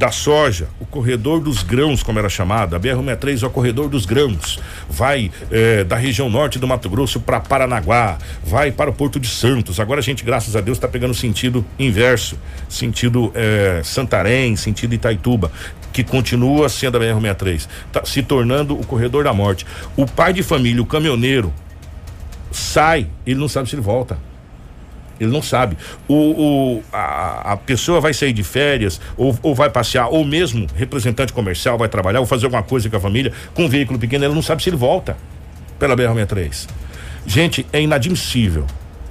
[0.00, 4.06] da soja, o corredor dos grãos, como era chamado, a BR-163 é o corredor dos
[4.06, 9.20] grãos, vai eh, da região norte do Mato Grosso para Paranaguá, vai para o Porto
[9.20, 9.78] de Santos.
[9.78, 15.52] Agora a gente, graças a Deus, está pegando sentido inverso, sentido eh, Santarém, sentido Itaituba
[15.92, 19.66] que continua sendo a BR-163, tá se tornando o corredor da morte.
[19.98, 21.52] O pai de família, o caminhoneiro,
[22.50, 24.29] sai, ele não sabe se ele volta.
[25.20, 25.76] Ele não sabe.
[26.08, 30.66] O, o a, a, pessoa vai sair de férias, ou, ou vai passear, ou mesmo
[30.74, 34.24] representante comercial vai trabalhar, ou fazer alguma coisa com a família, com um veículo pequeno,
[34.24, 35.16] ele não sabe se ele volta
[35.78, 36.68] pela BR-63.
[37.26, 38.66] Gente, é inadmissível,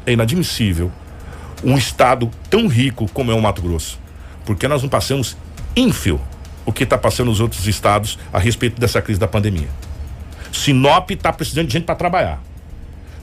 [0.05, 0.91] é inadmissível
[1.63, 3.99] um estado tão rico como é o Mato Grosso.
[4.45, 5.37] Porque nós não passamos
[5.75, 6.19] ínfio
[6.65, 9.67] o que está passando nos outros estados a respeito dessa crise da pandemia.
[10.51, 12.41] Sinop está precisando de gente para trabalhar.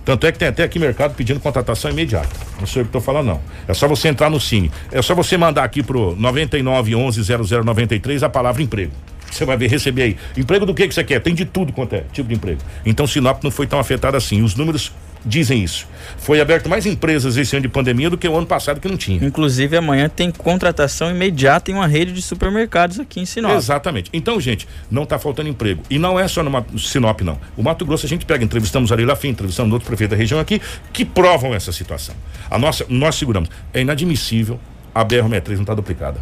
[0.06, 2.28] Tanto é que tem até aqui mercado pedindo contratação imediata.
[2.60, 3.40] Não sei o que estou falando, não.
[3.66, 4.70] É só você entrar no Cine.
[4.92, 7.22] É só você mandar aqui pro 9911
[7.64, 8.92] 0093 a palavra emprego.
[9.28, 10.16] Você vai ver, receber aí.
[10.36, 11.20] Emprego do que que você quer?
[11.20, 12.60] Tem de tudo quanto é tipo de emprego.
[12.86, 14.42] Então Sinop não foi tão afetada assim.
[14.42, 14.92] Os números
[15.26, 15.86] dizem isso.
[16.18, 18.96] Foi aberto mais empresas esse ano de pandemia do que o ano passado que não
[18.96, 19.22] tinha.
[19.26, 23.56] Inclusive amanhã tem contratação imediata em uma rede de supermercados aqui em Sinop.
[23.56, 24.08] Exatamente.
[24.12, 25.82] Então, gente, não está faltando emprego.
[25.90, 27.38] E não é só no Sinop, não.
[27.56, 30.60] O Mato Grosso a gente pega, entrevistamos Ari Lafim, entrevistamos outros prefeitos da região aqui,
[30.92, 32.14] que provam essa situação.
[32.48, 33.50] A nossa, nós seguramos.
[33.74, 34.60] É inadmissível
[34.94, 36.20] a BR-63 não está duplicada.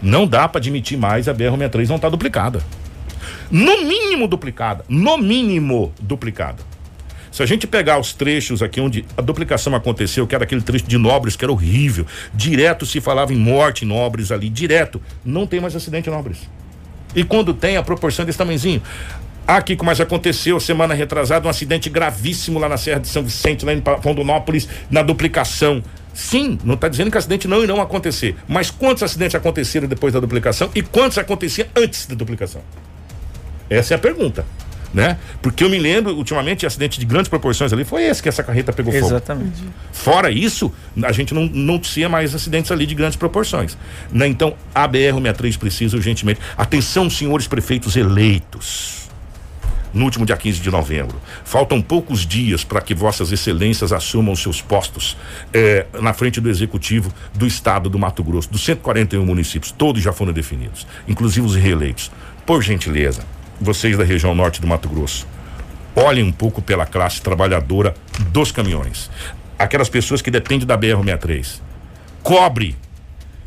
[0.00, 2.62] Não dá para admitir mais a BR-63 não está duplicada.
[3.50, 4.84] No mínimo duplicada.
[4.88, 6.69] No mínimo duplicada.
[7.30, 10.86] Se a gente pegar os trechos aqui onde a duplicação aconteceu, que era aquele trecho
[10.86, 12.04] de Nobres, que era horrível,
[12.34, 16.38] direto se falava em morte em Nobres ali, direto, não tem mais acidente em Nobres.
[17.14, 18.82] E quando tem, a proporção é desse tamanhozinho.
[19.46, 23.64] Aqui, como mais aconteceu semana retrasada, um acidente gravíssimo lá na Serra de São Vicente,
[23.64, 25.82] lá em Rondonópolis, na duplicação.
[26.12, 30.20] Sim, não está dizendo que acidente não irão acontecer, mas quantos acidentes aconteceram depois da
[30.20, 32.62] duplicação e quantos aconteciam antes da duplicação?
[33.68, 34.44] Essa é a pergunta
[34.92, 35.18] né?
[35.40, 38.72] Porque eu me lembro, ultimamente, acidente de grandes proporções ali, foi esse que essa carreta
[38.72, 39.06] pegou fogo.
[39.06, 39.62] Exatamente.
[39.92, 40.72] Fora isso,
[41.02, 43.76] a gente não noticia mais acidentes ali de grandes proporções.
[44.12, 44.26] Né?
[44.26, 46.40] Então, a BR-63 precisa urgentemente.
[46.56, 49.00] Atenção, senhores prefeitos eleitos.
[49.92, 51.20] No último dia 15 de novembro.
[51.44, 55.16] Faltam poucos dias para que Vossas Excelências assumam seus postos
[55.52, 59.72] eh, na frente do Executivo do Estado do Mato Grosso, dos 141 municípios.
[59.72, 62.08] Todos já foram definidos, inclusive os reeleitos.
[62.46, 63.24] Por gentileza,
[63.60, 65.26] vocês da região norte do Mato Grosso,
[65.94, 67.94] olhem um pouco pela classe trabalhadora
[68.30, 69.10] dos caminhões.
[69.58, 71.60] Aquelas pessoas que dependem da BR-63.
[72.22, 72.76] Cobre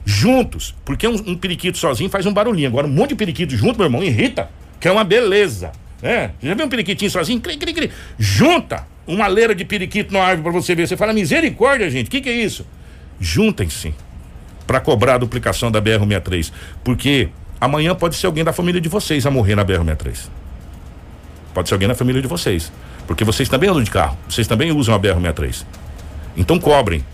[0.05, 2.67] juntos, porque um, um, periquito sozinho faz um barulhinho.
[2.67, 4.49] Agora, um monte de periquito junto, meu irmão, irrita,
[4.79, 5.71] que é uma beleza.
[6.01, 7.39] É, já viu um periquitinho sozinho?
[7.39, 7.91] Cri, cri, cri.
[8.19, 10.87] Junta uma leira de periquito na árvore para você ver.
[10.87, 12.65] Você fala, misericórdia, gente, o que, que é isso?
[13.19, 13.93] Juntem-se
[14.67, 16.51] para cobrar a duplicação da BR-63,
[16.83, 17.29] porque
[17.63, 20.27] Amanhã pode ser alguém da família de vocês a morrer na BR-63.
[21.53, 22.69] Pode ser alguém da família de vocês.
[23.07, 24.17] Porque vocês também andam de carro.
[24.27, 25.65] Vocês também usam a BR-63.
[26.35, 27.05] Então cobrem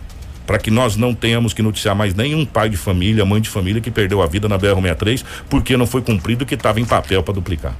[0.47, 3.79] para que nós não tenhamos que noticiar mais nenhum pai de família, mãe de família
[3.79, 7.21] que perdeu a vida na BR-63 porque não foi cumprido o que estava em papel
[7.21, 7.75] para duplicar.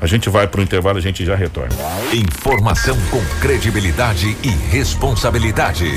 [0.00, 1.74] A gente vai para o intervalo, a gente já retorna.
[2.12, 5.90] Informação com credibilidade e responsabilidade.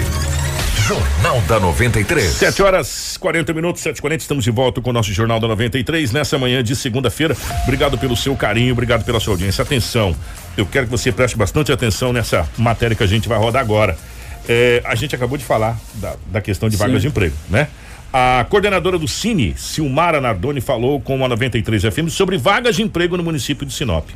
[0.87, 2.29] Jornal da 93.
[2.29, 6.11] 7 horas 40 minutos, 7 40 estamos de volta com o nosso Jornal da 93
[6.11, 7.37] nessa manhã de segunda-feira.
[7.63, 9.61] Obrigado pelo seu carinho, obrigado pela sua audiência.
[9.61, 10.13] Atenção,
[10.57, 13.97] eu quero que você preste bastante atenção nessa matéria que a gente vai rodar agora.
[14.45, 17.01] É, a gente acabou de falar da, da questão de vagas Sim.
[17.03, 17.69] de emprego, né?
[18.11, 23.15] A coordenadora do Cine, Silmara Nardoni, falou com a 93 FM sobre vagas de emprego
[23.15, 24.09] no município de Sinop.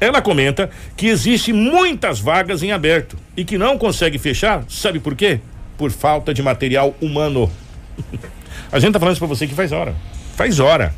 [0.00, 5.14] Ela comenta que existe muitas vagas em aberto e que não consegue fechar, sabe por
[5.14, 5.38] quê?
[5.80, 7.50] Por falta de material humano.
[8.70, 9.94] a gente tá falando isso pra você que faz hora.
[10.36, 10.94] Faz hora.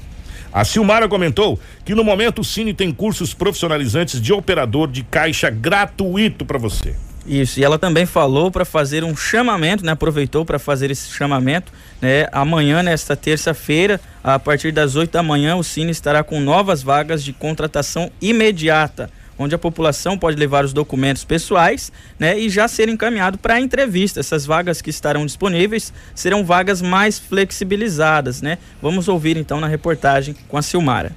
[0.53, 5.49] A Silmara comentou que no momento o Cine tem cursos profissionalizantes de operador de caixa
[5.49, 6.97] gratuito para você.
[7.25, 9.93] Isso, e ela também falou para fazer um chamamento, né?
[9.93, 12.27] Aproveitou para fazer esse chamamento, né?
[12.33, 17.23] Amanhã, nesta terça-feira, a partir das 8 da manhã, o Cine estará com novas vagas
[17.23, 19.09] de contratação imediata,
[19.43, 22.39] onde a população pode levar os documentos pessoais, né?
[22.39, 24.21] E já ser encaminhado para entrevista.
[24.21, 28.59] Essas vagas que estarão disponíveis serão vagas mais flexibilizadas, né?
[28.81, 31.13] Vamos ouvir então na reportagem com a Silmara.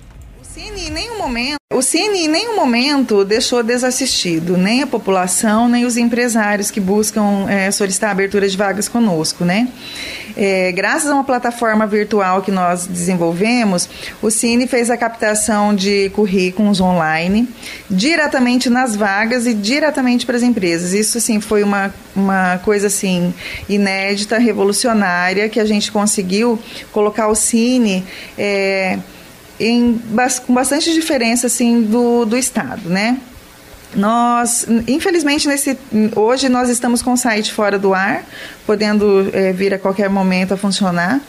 [0.55, 5.83] Cine em nenhum momento, o Cine em nenhum momento deixou desassistido nem a população nem
[5.83, 9.67] os empresários que buscam é, solicitar a abertura de vagas conosco, né?
[10.37, 13.89] É, graças a uma plataforma virtual que nós desenvolvemos,
[14.21, 17.49] o Cine fez a captação de currículos online
[17.91, 20.93] diretamente nas vagas e diretamente para as empresas.
[20.93, 23.33] Isso assim foi uma, uma coisa assim
[23.67, 26.57] inédita, revolucionária que a gente conseguiu
[26.93, 28.05] colocar o Cine
[28.37, 28.99] é,
[29.59, 30.01] em,
[30.45, 33.19] com bastante diferença assim do, do estado, né?
[33.95, 35.77] Nós, infelizmente, nesse,
[36.15, 38.25] hoje nós estamos com o site fora do ar,
[38.65, 41.21] podendo é, vir a qualquer momento a funcionar.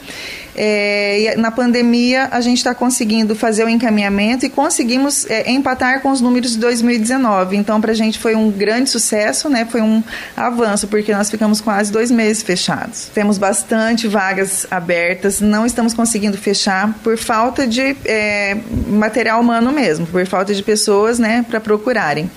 [0.59, 6.09] É, na pandemia, a gente está conseguindo fazer o encaminhamento e conseguimos é, empatar com
[6.09, 7.55] os números de 2019.
[7.55, 9.67] Então, para a gente foi um grande sucesso, né?
[9.69, 10.03] foi um
[10.35, 13.11] avanço, porque nós ficamos quase dois meses fechados.
[13.13, 20.07] Temos bastante vagas abertas, não estamos conseguindo fechar por falta de é, material humano mesmo,
[20.07, 22.29] por falta de pessoas né, para procurarem.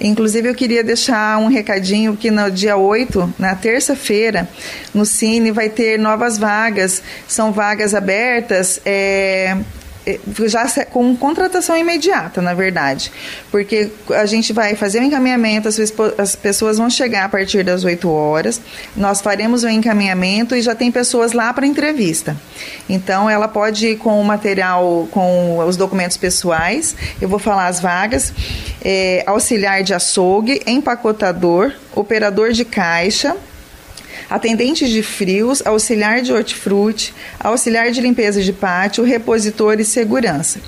[0.00, 4.48] Inclusive, eu queria deixar um recadinho que no dia 8, na terça-feira,
[4.92, 7.02] no Cine, vai ter novas vagas.
[7.28, 8.80] São vagas abertas.
[8.84, 9.56] É,
[10.46, 13.10] já com contratação imediata, na verdade,
[13.50, 15.78] porque a gente vai fazer o encaminhamento, as,
[16.18, 18.60] as, pessoas vão chegar a partir das 8 horas,
[18.94, 22.36] nós faremos o encaminhamento e já tem pessoas lá para entrevista.
[22.88, 27.80] Então, ela pode ir com o material, com os documentos pessoais, eu vou falar as
[27.80, 28.32] vagas,
[28.84, 33.34] é, auxiliar de açougue, empacotador, operador de caixa,
[34.34, 40.60] atendente de frios, auxiliar de hortifruti, auxiliar de limpeza de pátio, repositor e segurança.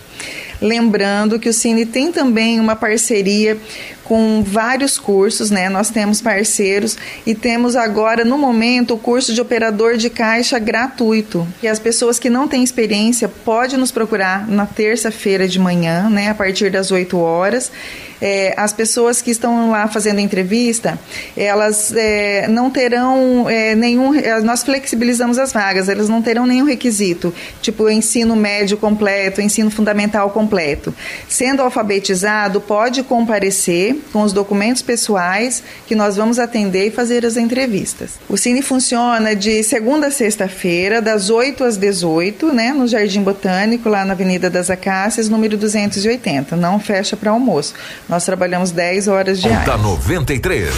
[0.62, 3.58] Lembrando que o Cine tem também uma parceria
[4.04, 5.68] com vários cursos, né?
[5.68, 6.96] Nós temos parceiros
[7.26, 11.46] e temos agora, no momento, o curso de operador de caixa gratuito.
[11.60, 16.30] E as pessoas que não têm experiência podem nos procurar na terça-feira de manhã, né?
[16.30, 17.72] A partir das 8 horas.
[18.20, 20.98] É, as pessoas que estão lá fazendo entrevista,
[21.36, 24.14] elas é, não terão é, nenhum.
[24.14, 29.70] É, nós flexibilizamos as vagas, elas não terão nenhum requisito, tipo ensino médio completo, ensino
[29.70, 30.94] fundamental completo.
[31.28, 37.36] Sendo alfabetizado, pode comparecer com os documentos pessoais que nós vamos atender e fazer as
[37.36, 38.12] entrevistas.
[38.28, 43.88] O Cine funciona de segunda a sexta-feira, das 8 às 18, né, no Jardim Botânico,
[43.88, 46.56] lá na Avenida das Acácias, número 280.
[46.56, 47.74] Não fecha para almoço.
[48.08, 49.66] Nós trabalhamos 10 horas diárias.
[49.66, 50.74] Da 93.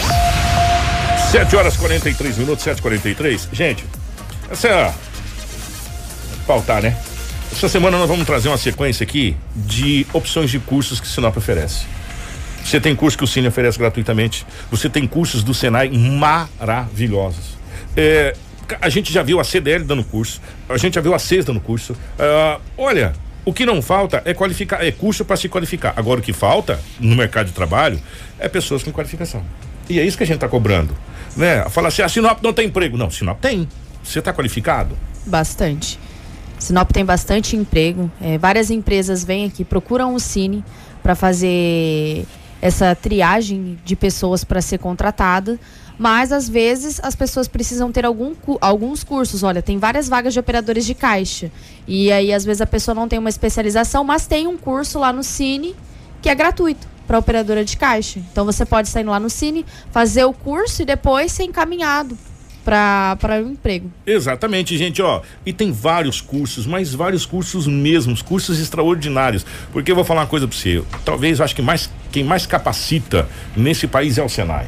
[1.31, 3.47] 7 horas 43 minutos, 7h43.
[3.51, 3.85] Gente,
[4.49, 4.93] essa é a.
[6.47, 6.97] Pautar, né?
[7.51, 11.37] Essa semana nós vamos trazer uma sequência aqui de opções de cursos que o Sinop
[11.37, 11.85] oferece.
[12.63, 14.45] Você tem curso que o Cine oferece gratuitamente.
[14.71, 17.57] Você tem cursos do Senai maravilhosos.
[17.95, 18.35] É,
[18.81, 21.59] a gente já viu a CDL dando curso, a gente já viu a CES dando
[21.59, 21.93] curso.
[21.93, 23.13] Uh, olha,
[23.45, 25.93] o que não falta é qualificar, é curso para se qualificar.
[25.95, 27.99] Agora o que falta no mercado de trabalho
[28.37, 29.43] é pessoas com qualificação.
[29.89, 30.95] E é isso que a gente está cobrando,
[31.35, 31.67] né?
[31.69, 32.97] Fala assim, a ah, Sinop não tem emprego.
[32.97, 33.67] Não, Sinop tem.
[34.03, 34.95] Você está qualificado?
[35.25, 35.99] Bastante.
[36.59, 38.11] Sinop tem bastante emprego.
[38.21, 40.63] É, várias empresas vêm aqui, procuram o Cine
[41.01, 42.25] para fazer
[42.61, 45.57] essa triagem de pessoas para ser contratada,
[45.99, 49.43] mas às vezes as pessoas precisam ter algum, alguns cursos.
[49.43, 51.51] Olha, tem várias vagas de operadores de caixa.
[51.85, 55.11] E aí, às vezes, a pessoa não tem uma especialização, mas tem um curso lá
[55.11, 55.75] no Cine
[56.21, 58.19] que é gratuito para operadora de caixa.
[58.31, 62.17] Então você pode indo lá no Cine, fazer o curso e depois ser encaminhado
[62.63, 63.91] para o emprego.
[64.05, 65.21] Exatamente, gente, ó.
[65.45, 69.45] E tem vários cursos, mas vários cursos mesmos, cursos extraordinários.
[69.71, 70.83] Porque eu vou falar uma coisa para você.
[71.03, 74.67] Talvez eu acho que mais quem mais capacita nesse país é o Senai.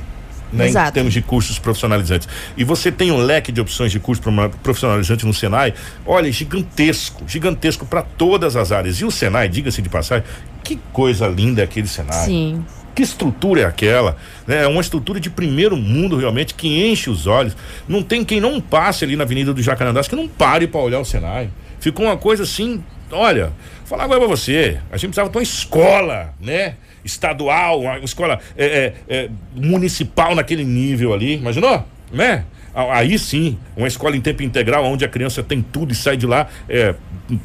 [0.52, 2.28] Né, em termos de cursos profissionalizantes.
[2.58, 4.22] E você tem um leque de opções de curso
[4.62, 5.74] profissionalizante no Senai,
[6.06, 8.99] olha, gigantesco, gigantesco para todas as áreas.
[8.99, 10.26] E o Senai, diga-se de passagem,
[10.64, 12.26] que coisa linda é aquele Senai.
[12.26, 12.66] Sim.
[12.93, 14.18] Que estrutura é aquela?
[14.47, 17.56] É uma estrutura de primeiro mundo realmente que enche os olhos.
[17.88, 20.99] Não tem quem não passe ali na Avenida do Jacarandás que não pare para olhar
[20.99, 21.49] o Senai.
[21.80, 23.54] Ficou uma coisa assim, olha,
[23.86, 26.76] falar agora pra você, a gente precisava ter uma escola, né?
[27.04, 31.86] Estadual, uma escola é, é, é, municipal naquele nível ali, imaginou?
[32.12, 32.43] Né?
[32.74, 36.26] Aí sim, uma escola em tempo integral, onde a criança tem tudo e sai de
[36.26, 36.95] lá é,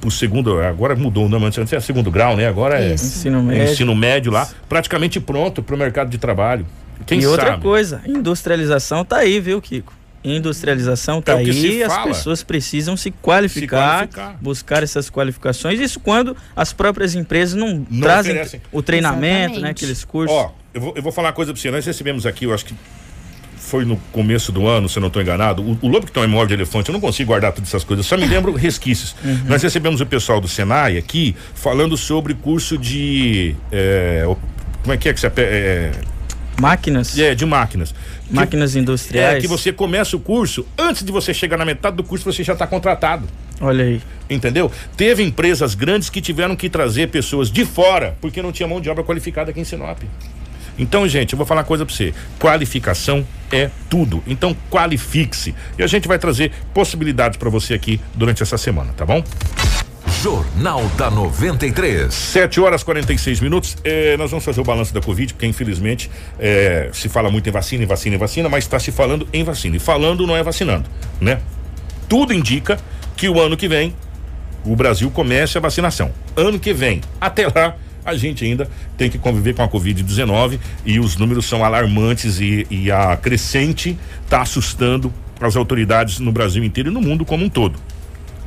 [0.00, 2.46] pro segundo, agora mudou o nome, antes é segundo grau, né?
[2.46, 3.72] Agora é ensino médio.
[3.72, 6.64] ensino médio lá, praticamente pronto para o mercado de trabalho.
[7.06, 7.32] Quem e sabe?
[7.32, 9.92] outra coisa, industrialização tá aí, viu, Kiko?
[10.26, 15.78] Industrialização tá é aí, as pessoas precisam se qualificar, se qualificar, buscar essas qualificações.
[15.78, 18.60] Isso quando as próprias empresas não, não trazem oferecem.
[18.72, 19.62] o treinamento, Exatamente.
[19.62, 19.70] né?
[19.70, 20.36] Aqueles cursos.
[20.36, 21.70] Ó, eu vou, eu vou falar uma coisa para você.
[21.70, 22.74] Nós recebemos aqui, eu acho que
[23.56, 26.22] foi no começo do ano, se eu não estou enganado, o, o Lobo que tem
[26.22, 29.14] um imóvel de elefante, eu não consigo guardar todas essas coisas, só me lembro resquícios.
[29.24, 29.42] Uhum.
[29.46, 33.54] Nós recebemos o pessoal do Senai aqui falando sobre curso de.
[33.70, 34.24] É,
[34.82, 35.30] como é que é que você.
[35.36, 35.92] É,
[36.60, 37.18] máquinas?
[37.18, 37.94] É, de máquinas.
[38.30, 39.38] Máquinas que, industriais.
[39.38, 42.42] É, que você começa o curso, antes de você chegar na metade do curso, você
[42.42, 43.26] já está contratado.
[43.60, 44.02] Olha aí.
[44.28, 44.70] Entendeu?
[44.96, 48.90] Teve empresas grandes que tiveram que trazer pessoas de fora, porque não tinha mão de
[48.90, 50.02] obra qualificada aqui em Sinop.
[50.78, 52.12] Então, gente, eu vou falar uma coisa para você.
[52.38, 54.22] Qualificação é tudo.
[54.26, 55.54] Então, qualifique-se.
[55.78, 59.24] E a gente vai trazer possibilidades para você aqui durante essa semana, tá bom?
[60.26, 62.12] Jornal da 93.
[62.12, 63.76] 7 horas 46 minutos.
[63.84, 67.52] Eh, nós vamos fazer o balanço da Covid, porque infelizmente eh, se fala muito em
[67.52, 69.76] vacina, em vacina, em vacina, mas está se falando em vacina.
[69.76, 71.38] E falando não é vacinando, né?
[72.08, 72.76] Tudo indica
[73.16, 73.94] que o ano que vem
[74.64, 76.10] o Brasil comece a vacinação.
[76.34, 78.68] Ano que vem, até lá, a gente ainda
[78.98, 83.96] tem que conviver com a Covid-19 e os números são alarmantes e, e a crescente
[84.24, 87.78] está assustando as autoridades no Brasil inteiro e no mundo como um todo.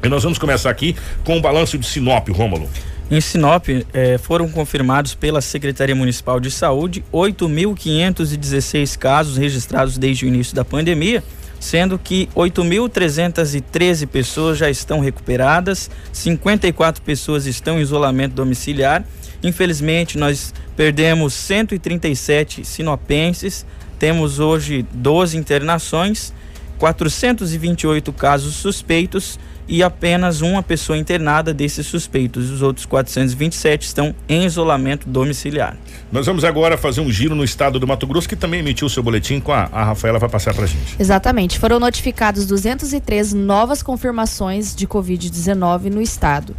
[0.03, 2.69] E nós vamos começar aqui com o balanço de Sinop, Rômulo.
[3.11, 10.27] Em Sinop, eh, foram confirmados pela Secretaria Municipal de Saúde 8.516 casos registrados desde o
[10.27, 11.23] início da pandemia,
[11.59, 19.03] sendo que 8.313 pessoas já estão recuperadas, 54 pessoas estão em isolamento domiciliar
[19.43, 23.65] Infelizmente, nós perdemos 137 sinopenses,
[23.97, 26.33] temos hoje 12 internações,
[26.77, 29.39] 428 casos suspeitos
[29.69, 32.49] e apenas uma pessoa internada desses suspeitos.
[32.49, 35.77] Os outros 427 estão em isolamento domiciliar.
[36.11, 39.03] Nós vamos agora fazer um giro no estado do Mato Grosso, que também emitiu seu
[39.03, 40.95] boletim com a, a Rafaela, vai passar para a gente.
[40.99, 41.59] Exatamente.
[41.59, 46.55] Foram notificados 203 novas confirmações de Covid-19 no estado.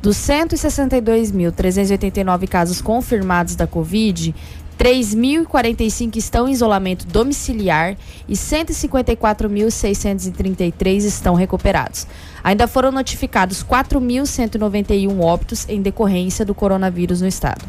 [0.00, 4.34] Dos 162.389 casos confirmados da Covid,
[4.82, 7.96] 3.045 estão em isolamento domiciliar
[8.28, 12.04] e 154.633 estão recuperados.
[12.42, 17.64] Ainda foram notificados 4.191 óbitos em decorrência do coronavírus no estado.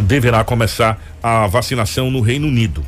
[0.01, 2.85] deverá começar a vacinação no Reino Unido.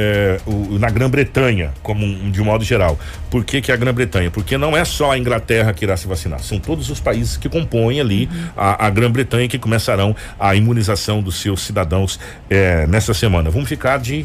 [0.00, 2.98] É, o, na Grã-Bretanha, como um, de um modo geral.
[3.30, 4.30] Por que, que a Grã-Bretanha?
[4.30, 7.48] Porque não é só a Inglaterra que irá se vacinar, são todos os países que
[7.48, 13.50] compõem ali a, a Grã-Bretanha que começarão a imunização dos seus cidadãos é, nessa semana.
[13.50, 14.24] Vamos ficar de,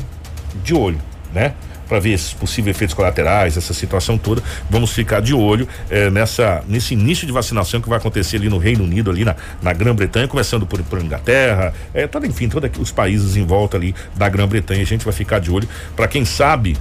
[0.64, 1.00] de olho,
[1.34, 1.54] né?
[1.88, 4.42] Para ver esses possíveis efeitos colaterais, essa situação toda.
[4.70, 8.58] Vamos ficar de olho eh, nessa nesse início de vacinação que vai acontecer ali no
[8.58, 12.92] Reino Unido, ali na, na Grã-Bretanha, começando por, por Inglaterra, é, todo, enfim, todos os
[12.92, 14.82] países em volta ali da Grã-Bretanha.
[14.82, 16.78] A gente vai ficar de olho para quem sabe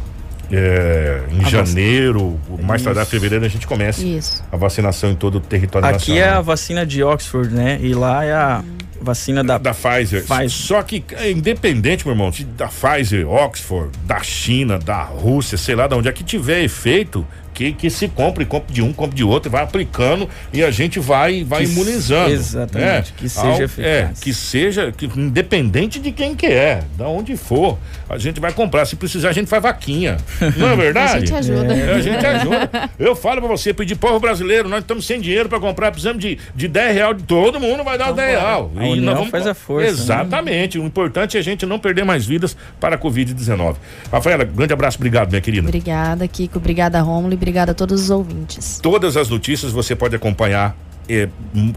[0.51, 2.67] é, em a janeiro, vacina.
[2.67, 4.43] mais tardar fevereiro, a gente começa Isso.
[4.51, 6.23] a vacinação em todo o território Aqui nacional.
[6.23, 7.79] Aqui é a vacina de Oxford, né?
[7.81, 8.84] E lá é a hum.
[9.05, 10.25] Vacina da, da Pfizer.
[10.25, 10.51] Pfizer.
[10.51, 15.87] Só que, é independente, meu irmão, da Pfizer, Oxford, da China, da Rússia, sei lá
[15.87, 19.25] de onde é que tiver efeito, que, que se compre, compre de um, compre de
[19.25, 22.33] outro, vai aplicando e a gente vai vai que imunizando.
[22.33, 23.17] Exatamente, né?
[23.17, 23.87] que seja Ao, eficaz.
[23.87, 27.79] É, que seja, que, independente de quem que é, da onde for,
[28.09, 28.85] a gente vai comprar.
[28.85, 30.17] Se precisar, a gente faz vaquinha.
[30.57, 31.17] Não é verdade?
[31.17, 31.75] a gente ajuda.
[31.75, 31.95] É.
[31.95, 32.91] A gente ajuda.
[32.99, 36.39] Eu falo pra você, pedir povo brasileiro, nós estamos sem dinheiro pra comprar, precisamos de,
[36.55, 38.73] de 10 real de todo mundo, vai dar os 10 real.
[38.77, 39.87] A e nós vamos, faz a força.
[39.87, 39.93] Né?
[39.93, 40.79] Exatamente.
[40.79, 40.85] Né?
[40.85, 43.77] O importante é a gente não perder mais vidas para a Covid-19.
[44.11, 45.69] Rafaela, grande abraço, obrigado, minha querida.
[45.69, 46.59] Obrigada, Kiko.
[46.59, 47.35] Obrigada, Romulo.
[47.45, 48.81] Obrigada a todos os ouvintes.
[48.83, 50.75] Todas as notícias você pode acompanhar
[51.07, 51.29] é,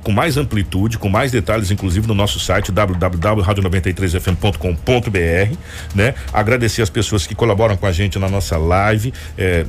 [0.01, 5.57] com mais amplitude, com mais detalhes, inclusive no nosso site www.radio93fm.com.br,
[5.93, 6.15] né?
[6.32, 9.65] Agradecer as pessoas que colaboram com a gente na nossa live, é,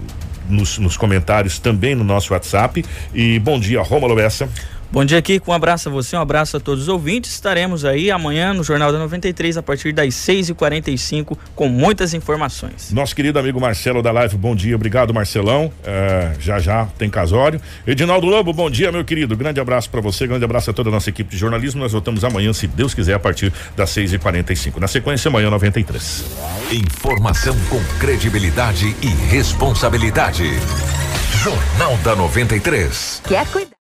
[0.49, 2.84] nos, nos, comentários também no nosso WhatsApp.
[3.12, 4.49] E bom dia, Roma Bessa.
[4.91, 5.51] Bom dia, Kiko.
[5.51, 7.30] Um abraço a você, um abraço a todos os ouvintes.
[7.32, 12.91] Estaremos aí amanhã no Jornal da 93 a partir das 6h45 com muitas informações.
[12.91, 14.74] Nosso querido amigo Marcelo da Live, bom dia.
[14.74, 15.70] Obrigado, Marcelão.
[15.84, 17.61] É, já já tem casório.
[17.86, 19.36] Edinaldo Lobo, bom dia, meu querido.
[19.36, 21.82] Grande abraço para você, grande abraço a toda a nossa equipe de jornalismo.
[21.82, 24.78] Nós voltamos amanhã, se Deus quiser, a partir das 6h45.
[24.78, 26.24] Na sequência, amanhã 93.
[26.72, 30.45] Informação com credibilidade e responsabilidade.
[31.43, 33.22] Jornal da 93.
[33.28, 33.78] Quer cuidar?